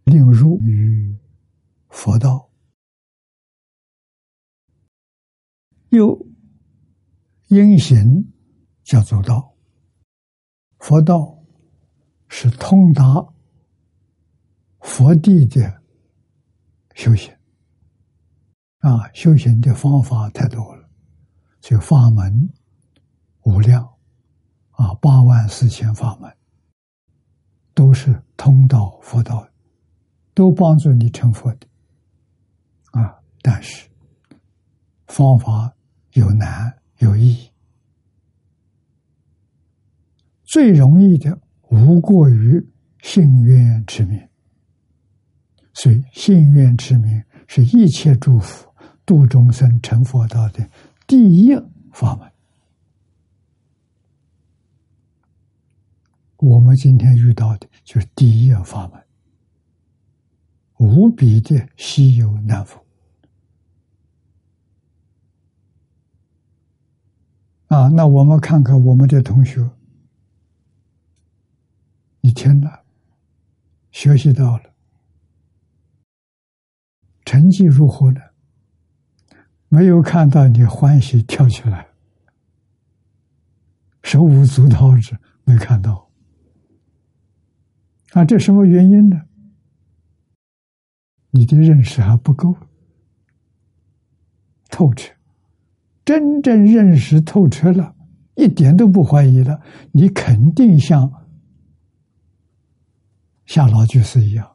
[0.04, 1.18] 令入于
[1.90, 2.52] 佛道，
[5.90, 6.28] 又
[7.48, 8.32] 因行
[8.84, 9.56] 叫做道。
[10.78, 11.44] 佛道
[12.28, 13.28] 是通达
[14.82, 15.82] 佛地的
[16.94, 17.36] 修行
[18.82, 20.88] 啊，修行的方法太多了，
[21.60, 22.54] 所以法门
[23.46, 23.95] 无量。
[24.76, 26.32] 啊，八万四千法门
[27.74, 29.48] 都是通道佛道，
[30.34, 31.68] 都帮助你成佛的
[32.92, 33.18] 啊！
[33.42, 33.88] 但是
[35.08, 35.74] 方法
[36.14, 37.50] 有难有易，
[40.44, 42.66] 最容易的无过于
[43.02, 44.20] 信愿之名，
[45.74, 48.74] 所以信愿之名是一切诸佛
[49.06, 50.70] 度众生成佛道的
[51.08, 51.56] 第一
[51.94, 52.32] 法门。
[56.38, 59.04] 我们今天遇到的就是第一法门，
[60.78, 62.80] 无比的稀有难逢
[67.68, 67.88] 啊！
[67.88, 69.70] 那我们看看我们的同学，
[72.22, 72.84] 你听了，
[73.92, 74.64] 学习到了，
[77.24, 78.22] 成绩如何呢？
[79.70, 81.88] 没有看到你欢喜跳起来，
[84.04, 86.05] 手舞足蹈之，没看到。
[88.16, 89.22] 啊，这什么原因呢？
[91.32, 92.56] 你的认识还不够
[94.70, 95.14] 透彻。
[96.06, 97.94] 真正认识透彻了，
[98.36, 99.60] 一点都不怀疑了，
[99.92, 101.12] 你肯定像
[103.46, 104.50] 夏老居士一样，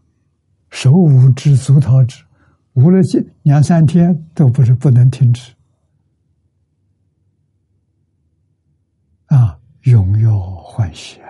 [0.71, 2.25] 手舞之，足蹈之，
[2.73, 5.53] 舞了几两三天都不是不能停止。
[9.27, 11.30] 啊，荣耀欢喜啊。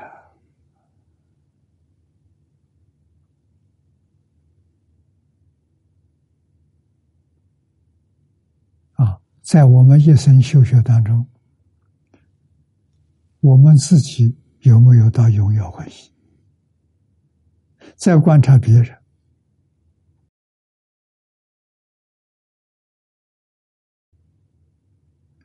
[9.51, 11.27] 在我们一生修学当中，
[13.41, 16.13] 我们自己有没有到荣耀欢喜？
[17.97, 18.97] 再观察别人，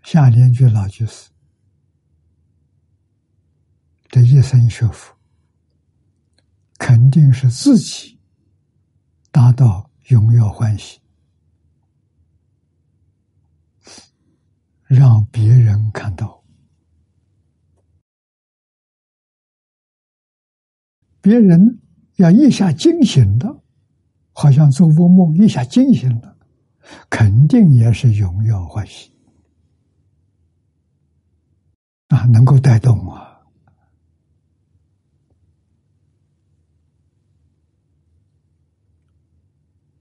[0.03, 1.31] 下联句老句是：
[4.09, 5.17] 这一生学佛，
[6.77, 8.19] 肯定是自己
[9.31, 10.99] 达到荣耀欢喜。
[14.95, 16.41] 让别人看到，
[21.21, 21.81] 别人
[22.15, 23.61] 要一下惊醒的，
[24.31, 26.37] 好像做噩梦，一下惊醒了，
[27.09, 29.11] 肯定也是荣耀欢喜
[32.07, 33.41] 啊，能够带动啊。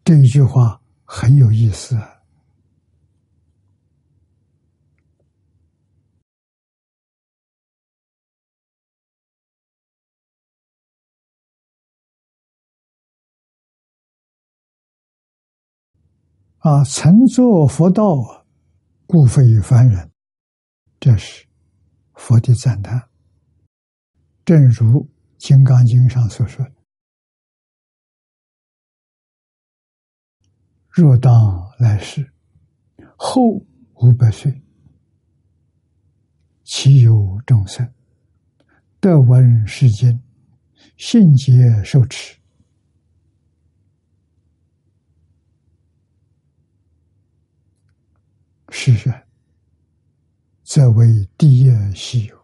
[0.05, 2.14] 这一句话很有意思啊。
[16.65, 18.47] 啊，曾作佛道，
[19.07, 20.11] 故非凡人。
[20.99, 21.47] 这是
[22.15, 23.11] 佛的赞叹。
[24.47, 25.03] 正如
[25.37, 26.73] 《金刚经》上所说的
[30.89, 32.33] ：“若当来世，
[33.15, 33.43] 后
[33.97, 34.63] 五百岁，
[36.63, 37.87] 其有众生
[39.01, 40.19] 得闻世经，
[40.97, 41.53] 信解
[41.85, 42.39] 受持。”
[48.77, 49.27] 是人，
[50.65, 52.37] 则为第一稀有。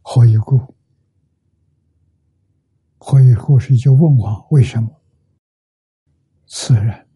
[0.00, 0.74] 何以故？
[2.96, 3.60] 何以故？
[3.60, 4.90] 是就问我：为什么？
[6.46, 7.06] 此人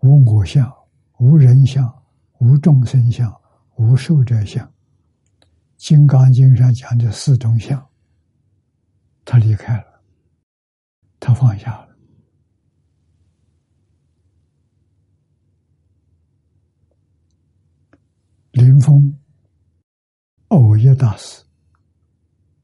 [0.00, 0.70] 无我相，
[1.18, 2.04] 无人相，
[2.38, 3.34] 无众生相，
[3.76, 4.64] 无寿者相。
[5.78, 7.90] 《金刚经》上讲的四种相，
[9.24, 10.02] 他离开了，
[11.18, 11.85] 他放下了。
[18.56, 19.16] 林峰
[20.48, 21.42] 偶一大师，《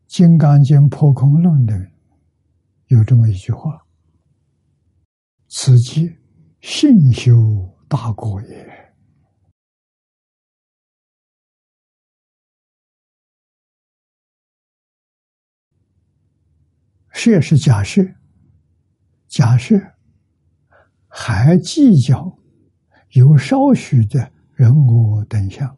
[0.06, 1.90] 金刚经》破空论的
[2.86, 3.86] 有这么一句话
[5.48, 6.16] ：“此即
[6.62, 8.94] 信修大果也。”
[17.12, 18.02] 设是假设，
[19.28, 19.78] 假设
[21.06, 22.38] 还计较
[23.10, 25.76] 有少许的人我等相。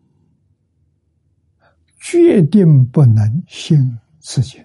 [2.06, 4.62] 决定不能信此经。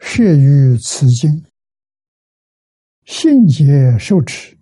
[0.00, 1.44] 摄于此经，
[3.04, 4.58] 信解受持，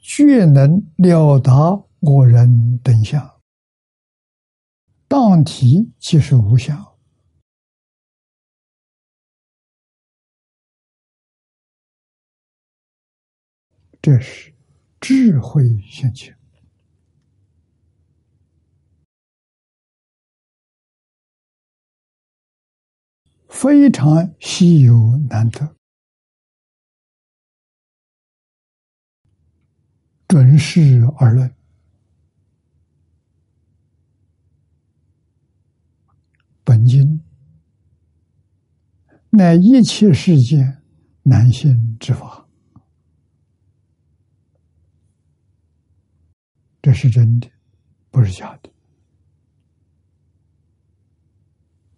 [0.00, 1.52] 决能了达
[2.00, 3.33] 我人等相。
[5.16, 6.98] 当体即是无相，
[14.02, 14.52] 这是
[15.00, 16.36] 智慧现前，
[23.48, 25.76] 非常稀有难得，
[30.26, 31.54] 准是而论。
[36.64, 37.22] 本经
[39.28, 40.82] 乃一切世间
[41.22, 42.48] 难信之法，
[46.80, 47.50] 这是真的，
[48.10, 48.70] 不是假的。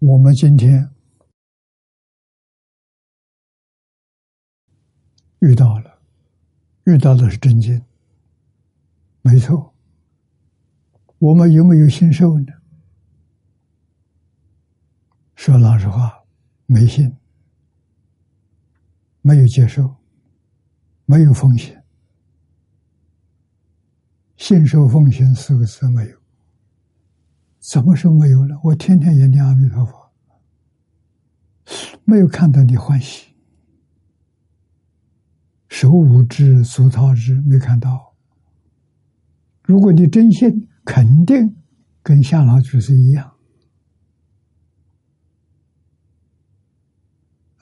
[0.01, 0.91] 我们今天
[5.39, 6.01] 遇到了，
[6.87, 7.81] 遇到的是真经，
[9.23, 9.73] 没错。
[11.19, 12.47] 我们有没有信受呢？
[15.37, 16.25] 说老实话，
[16.65, 17.15] 没信，
[19.21, 19.95] 没有接受，
[21.05, 21.85] 没有奉献，
[24.37, 26.19] 信受奉献四个字没有。
[27.61, 28.59] 什么时候没有了？
[28.65, 30.11] 我天天也念阿弥陀佛，
[32.05, 33.35] 没有看到你欢喜，
[35.69, 38.15] 手舞之，足蹈之，没看到。
[39.63, 41.57] 如果你真心，肯定
[42.03, 43.36] 跟夏老居士一样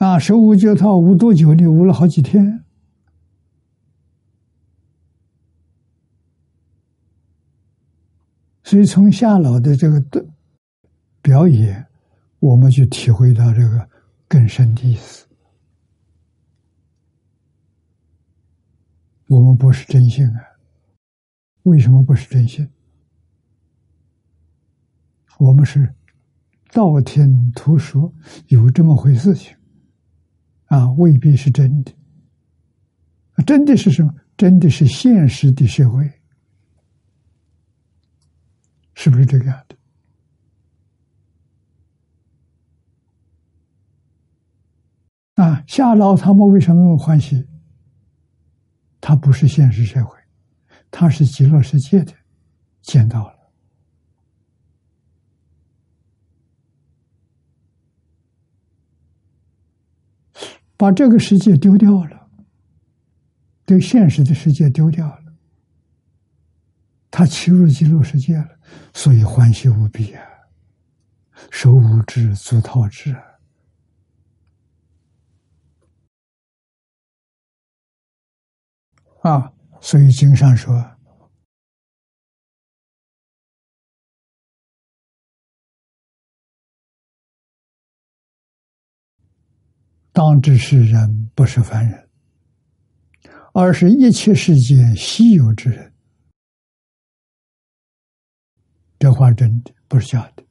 [0.05, 0.19] 啊！
[0.19, 1.55] 手舞脚蹈舞多久？
[1.55, 2.63] 你舞了好几天。
[8.63, 10.25] 所以，从夏老的这个的
[11.23, 11.87] 表演，
[12.39, 13.89] 我们就体会到这个
[14.27, 15.27] 更深的意思。
[19.27, 20.39] 我们不是真心啊？
[21.63, 22.69] 为什么不是真心？
[25.39, 25.95] 我们是
[26.71, 28.13] 道听途说，
[28.47, 29.54] 有这么回事情
[30.65, 30.89] 啊？
[30.93, 31.93] 未必是真的。
[33.45, 34.13] 真的是什么？
[34.37, 36.09] 真的是现实的社会。
[38.93, 39.75] 是不是这个样的？
[45.43, 47.45] 啊，夏老他们为什么那么欢喜？
[49.01, 50.17] 他不是现实社会，
[50.89, 52.13] 他是极乐世界的，
[52.81, 53.34] 见到了，
[60.77, 62.29] 把这个世界丢掉了，
[63.65, 65.23] 对现实的世界丢掉了。
[67.09, 68.59] 他侵入极乐世界了，
[68.93, 70.21] 所以欢喜无比啊！
[71.49, 73.15] 手舞之，足蹈之
[79.21, 79.53] 啊！
[79.79, 80.75] 所以经上说
[90.15, 92.09] ：“当知是人不是凡人，
[93.53, 95.91] 而是一切世间稀有之人。”
[98.97, 100.45] 这话真的不是假的，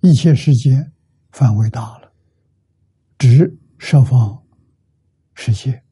[0.00, 0.92] 一切世界
[1.30, 2.12] 范围大了，
[3.16, 4.44] 指十方
[5.32, 5.82] 世界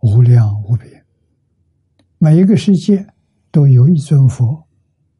[0.00, 1.06] 无量无边，
[2.18, 3.06] 每一个世界
[3.50, 4.68] 都有一尊佛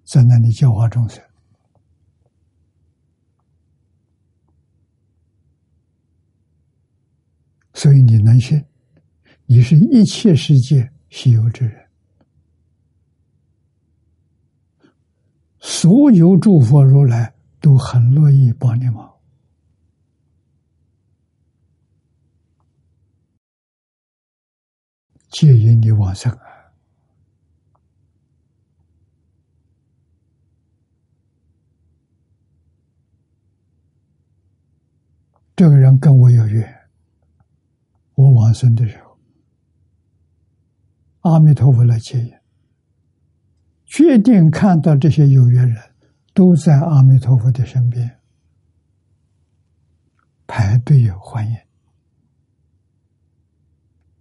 [0.05, 1.25] 在那里教化众生，
[7.79, 8.61] 所以你能信，
[9.47, 11.89] 你是一切世界稀有之人。
[15.61, 19.09] 所有诸佛如来都很乐意帮你忙，
[25.29, 26.73] 接引你往生啊！
[35.55, 36.78] 这个人跟我有缘，
[38.19, 39.17] 我往生的时候，
[41.21, 42.35] 阿弥陀佛来接引。
[43.87, 45.95] 决定看到这些有缘人，
[46.35, 48.19] 都在阿弥陀佛的身边
[50.49, 51.57] 排队有欢迎，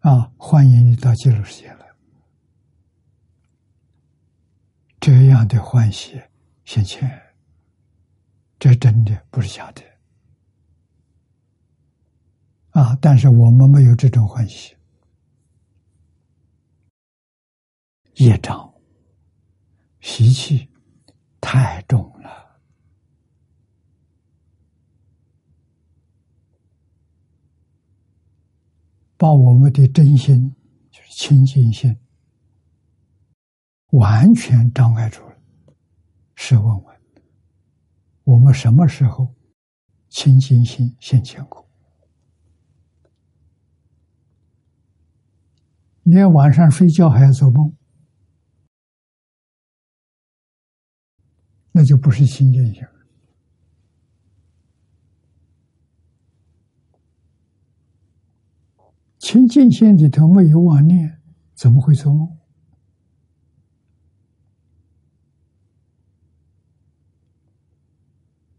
[0.02, 1.88] 啊，欢迎你到极乐世界来。
[5.00, 6.22] 这样的欢喜
[6.66, 7.10] 现前，
[8.60, 9.82] 这真的不是假的
[12.78, 12.96] 啊！
[13.02, 14.76] 但是我们没有这种欢喜，
[18.18, 18.72] 业障。
[20.00, 20.70] 习气
[21.42, 22.62] 太重了，
[29.18, 30.56] 把我们的真心，
[30.92, 31.98] 就是清净心，
[33.88, 35.36] 完全障碍住了。
[36.36, 37.02] 试问问，
[38.24, 39.34] 我们什么时候
[40.10, 41.67] 清净心现前过？
[46.10, 47.76] 连晚上睡觉还要做梦。
[51.74, 52.82] 那就不是清净心。
[59.20, 61.20] 清净心里头没有妄念，
[61.54, 62.38] 怎么会做梦？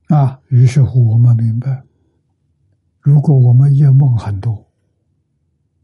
[0.08, 0.42] 啊！
[0.48, 1.82] 于是乎，我们明白，
[3.00, 4.70] 如果我们夜梦很多，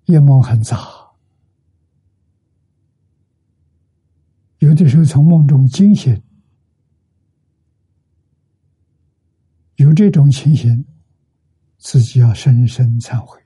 [0.04, 0.78] 夜梦很杂，
[4.64, 6.20] 有的时候从梦中惊醒。
[9.76, 10.86] 有这种情形，
[11.76, 13.38] 自己要深深忏悔，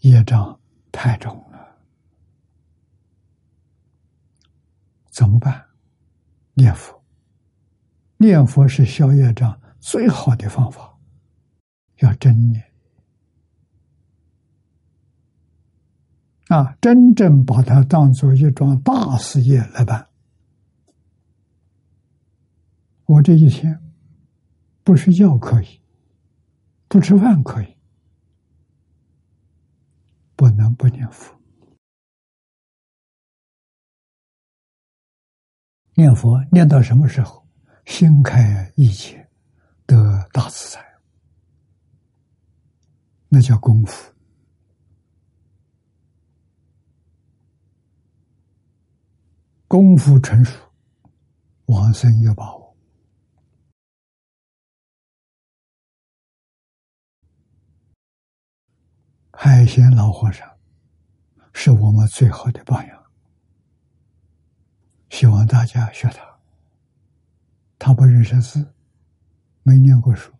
[0.00, 0.60] 业障
[0.92, 1.76] 太重了，
[5.10, 5.64] 怎么办？
[6.54, 7.02] 念佛，
[8.18, 10.96] 念佛是消业障最好的方法，
[11.96, 12.71] 要真念
[16.52, 16.76] 啊！
[16.82, 20.06] 真正把它当做一桩大事业来办。
[23.06, 23.82] 我这一天
[24.84, 25.80] 不睡觉可以，
[26.88, 27.76] 不吃饭可以。
[30.36, 31.34] 不能不念佛，
[35.94, 37.46] 念佛念到什么时候，
[37.86, 39.26] 心开意解，
[39.86, 40.84] 得大自在，
[43.28, 44.11] 那叫功夫。
[49.72, 50.52] 功夫成熟，
[51.64, 52.76] 往生有把握。
[59.32, 60.46] 海贤老和尚
[61.54, 63.02] 是我们最好的榜样，
[65.08, 66.38] 希望大家学他。
[67.78, 68.74] 他不认识字，
[69.62, 70.30] 没念过书，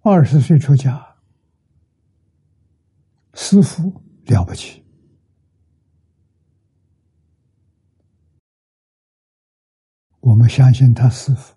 [0.00, 1.14] 二十岁出家，
[3.34, 4.82] 师傅了不起。
[10.24, 11.54] 我们相信他师傅，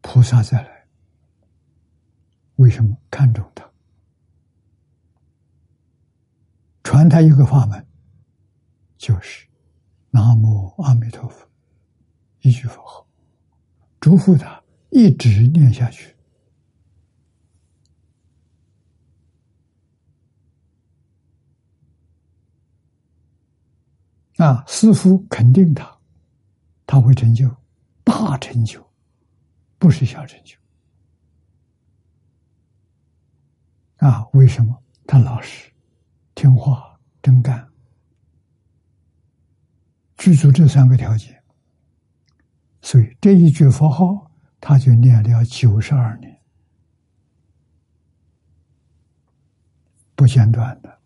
[0.00, 0.84] 菩萨再来，
[2.56, 3.64] 为什么看重他？
[6.82, 7.86] 传他一个法门，
[8.96, 9.46] 就是
[10.10, 11.48] “南无阿弥陀佛”，
[12.42, 13.06] 一句佛号，
[14.00, 14.60] 嘱咐他
[14.90, 16.12] 一直念下去。
[24.38, 25.97] 啊，师傅肯定他，
[26.88, 27.54] 他会成就
[28.02, 28.82] 大成就，
[29.78, 30.56] 不是小成就。
[33.98, 34.82] 啊，为什么？
[35.06, 35.70] 他老实。
[36.34, 37.68] 听话、真干，
[40.16, 41.42] 具足这三个条件，
[42.80, 44.30] 所以这一句佛号，
[44.60, 46.40] 他就念了九十二年，
[50.14, 51.00] 不间断的。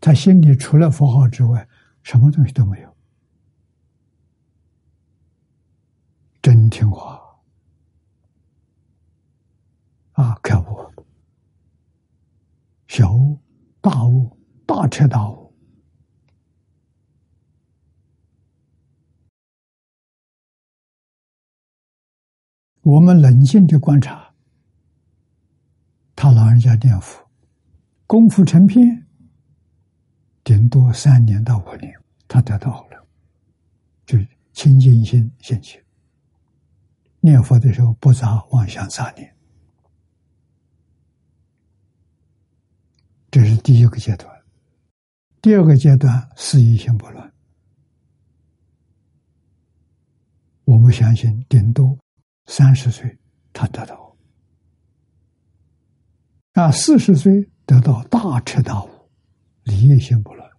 [0.00, 1.68] 他心里除了佛号之外，
[2.04, 2.87] 什么东西都没有，
[6.40, 7.20] 真听话
[10.12, 10.34] 啊！
[10.42, 10.92] 可恶，
[12.86, 13.38] 小悟。
[13.80, 14.36] 大悟，
[14.66, 15.54] 大彻大悟。
[22.82, 24.34] 我们冷静的观察，
[26.16, 27.24] 他老人家念佛，
[28.06, 29.06] 功夫成片，
[30.42, 31.94] 顶多三年到五年，
[32.26, 33.06] 他得到了，
[34.04, 34.18] 就
[34.52, 35.80] 清净心现起。
[37.20, 39.34] 念佛的时候，不杂妄想杂念。
[43.30, 44.30] 这是第一个阶段，
[45.42, 47.32] 第二个阶段是一心不乱。
[50.64, 51.98] 我们相信，顶多
[52.46, 53.18] 三十岁
[53.52, 54.16] 他得到，
[56.52, 58.88] 啊，四十岁得到大彻大悟，
[59.64, 60.50] 理业心不乱，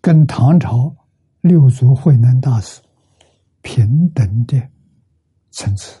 [0.00, 0.94] 跟唐朝
[1.40, 2.80] 六祖慧能大师
[3.66, 4.70] 平等的
[5.50, 6.00] 层次。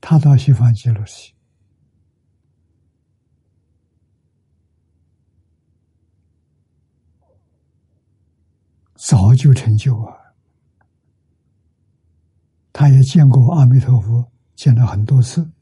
[0.00, 1.34] 他到西方极乐世界，
[8.94, 10.16] 早就成就啊！
[12.72, 15.52] 他也见过阿弥陀佛，见了很多次，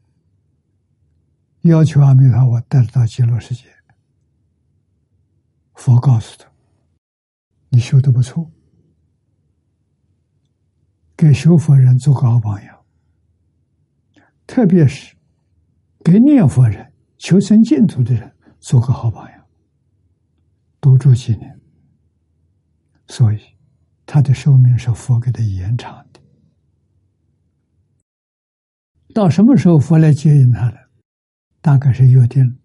[1.63, 3.65] 要求阿弥陀佛带他到极乐世界。
[5.73, 6.48] 佛告诉他
[7.69, 8.49] ：“你修的不错，
[11.15, 12.75] 给修佛人做个好榜样。”
[14.47, 15.15] 特别是
[16.03, 19.45] 给念佛人、求生净土的人做个好榜样，
[20.79, 21.59] 多住几年，
[23.05, 23.39] 所以
[24.07, 26.19] 他的寿命是佛给他延长的。
[29.13, 30.77] 到什么时候佛来接引他的？
[31.61, 32.57] 大概是约定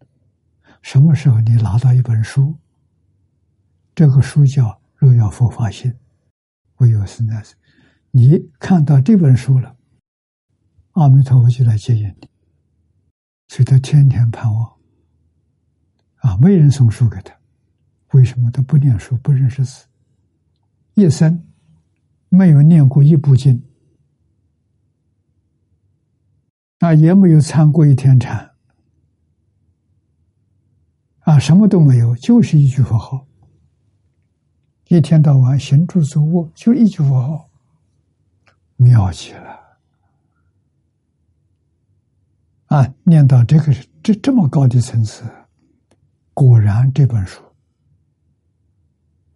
[0.81, 2.57] 什么时候你拿到一本书，
[3.95, 4.69] 这个书叫
[5.05, 5.91] 《若要佛法心》，
[6.77, 7.55] 唯有是那是
[8.11, 9.77] 你看到这本书了。
[10.93, 12.29] 阿弥陀佛就来接引你，
[13.49, 14.73] 所以他天天盼望。
[16.17, 17.37] 啊，没人送书给他，
[18.13, 19.85] 为什么他不念书，不认识字，
[20.95, 21.45] 一生
[22.31, 23.63] 没有念过一部经，
[26.79, 28.55] 啊，也没有参过一天禅，
[31.21, 33.27] 啊，什么都没有，就是一句佛号，
[34.89, 37.51] 一天到晚行住坐卧就一句佛号，
[38.77, 39.61] 妙极了。
[42.67, 43.73] 啊，念到这个
[44.03, 45.25] 这这么高的层次，
[46.33, 47.41] 果然这本书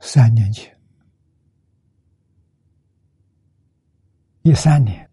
[0.01, 0.77] 三年前，
[4.43, 5.09] 一三年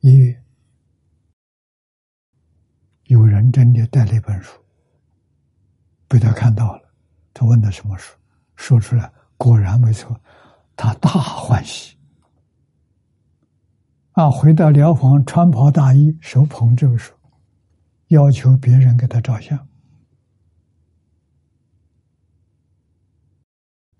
[0.00, 0.42] 一月，
[3.04, 4.60] 有人真的带了一本书，
[6.06, 6.94] 被他看到了，
[7.32, 8.14] 他问他什么书，
[8.56, 9.10] 说出来
[9.40, 10.14] 果然没错，
[10.76, 11.96] 他大欢喜。
[14.12, 17.14] 啊，回到疗房，穿袍大衣，手捧这个书。
[18.08, 19.66] 要求别人给他照相，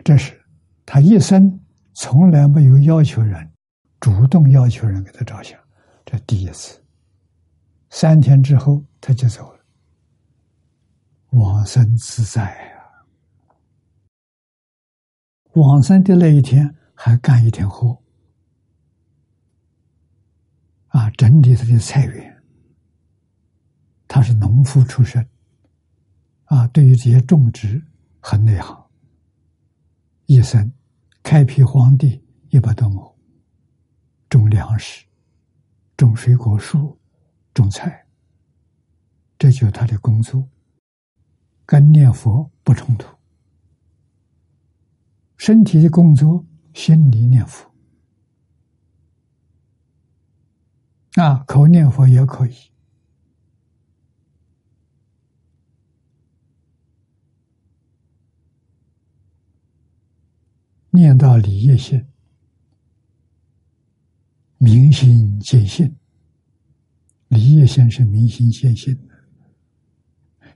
[0.03, 0.39] 这是
[0.85, 1.59] 他一生
[1.93, 3.51] 从来没有要求人
[3.99, 5.57] 主动要求人给他照相，
[6.05, 6.79] 这第一次。
[7.89, 9.59] 三天之后他就走了，
[11.29, 12.70] 往生自在！
[15.53, 18.01] 往生的那一天还干一天活，
[20.87, 22.41] 啊，整理他的菜园。
[24.07, 25.25] 他是农夫出身，
[26.45, 27.81] 啊，对于这些种植
[28.19, 28.77] 很内行。
[30.25, 30.71] 一生
[31.23, 33.13] 开辟荒地一百多亩，
[34.29, 35.05] 种粮食、
[35.97, 36.97] 种水果树、
[37.53, 38.05] 种菜，
[39.37, 40.47] 这就是他的工作，
[41.65, 43.20] 跟念佛不冲突。
[45.41, 47.67] 身体的工作，心里念佛，
[51.15, 52.53] 啊，口念佛也可以。
[60.91, 62.05] 念到理业性，
[64.59, 65.97] 明心见性。
[67.29, 68.95] 理业性是明心见性，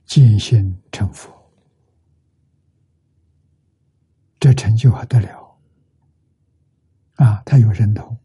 [0.04, 1.35] 见性成佛，
[4.46, 5.58] 这成就还得了
[7.16, 7.42] 啊！
[7.44, 8.16] 他有神通，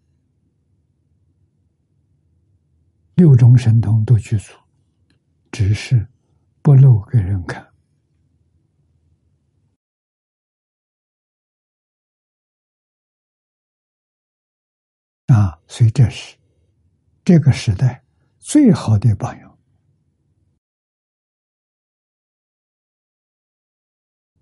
[3.16, 4.54] 六种神通都具足，
[5.52, 6.08] 只是
[6.62, 7.74] 不露给人看。
[15.26, 16.38] 啊，所以这是
[17.26, 18.04] 这个时代
[18.38, 19.58] 最好的榜样。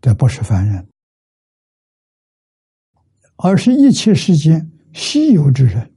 [0.01, 0.85] 这不是凡人，
[3.41, 5.93] 而是一切世间稀有之人。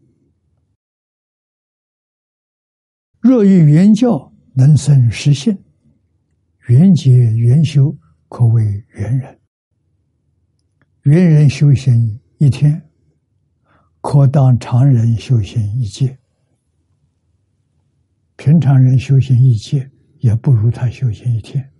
[3.20, 5.56] 若遇原教能生实性，
[6.68, 7.96] 缘结缘修，
[8.28, 9.40] 可谓圆人。
[11.02, 12.80] 缘人修行一天。
[14.00, 16.18] 可当常人修行一劫，
[18.36, 19.88] 平常人修行一劫
[20.18, 21.71] 也不如他修行一天。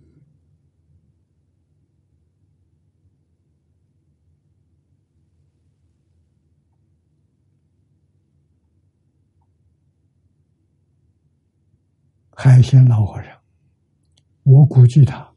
[12.35, 13.31] 海鲜老和尚，
[14.43, 15.33] 我估计他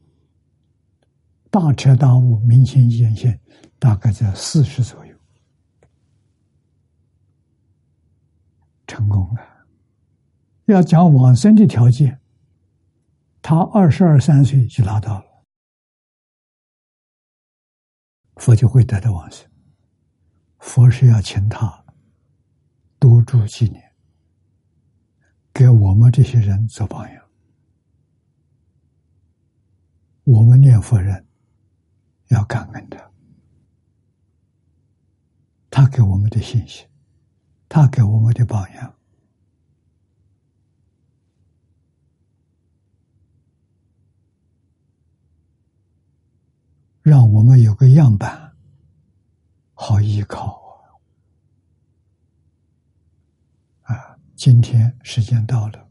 [1.49, 3.39] 大彻大悟、明心见性，
[3.79, 5.15] 大概在四十左右。
[8.87, 9.41] 成功了。
[10.65, 12.19] 要讲往生的条件，
[13.41, 15.25] 他二十二三岁就拿到了，
[18.35, 19.49] 佛就会得到往生。
[20.59, 21.85] 佛是要请他
[22.99, 23.86] 多住几年，
[25.57, 27.23] 给我们这些人做榜样。
[30.23, 31.25] 我们念佛人
[32.27, 33.11] 要感恩他，
[35.71, 36.85] 他给我们的信息。
[37.67, 38.93] 他给我们的榜样，
[47.01, 48.55] 让我们有个样板，
[49.73, 50.61] 好依靠
[53.81, 53.95] 啊！
[53.95, 55.87] 啊，今天时间到了，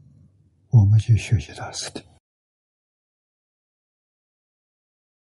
[0.69, 2.01] 我们就学习到此地。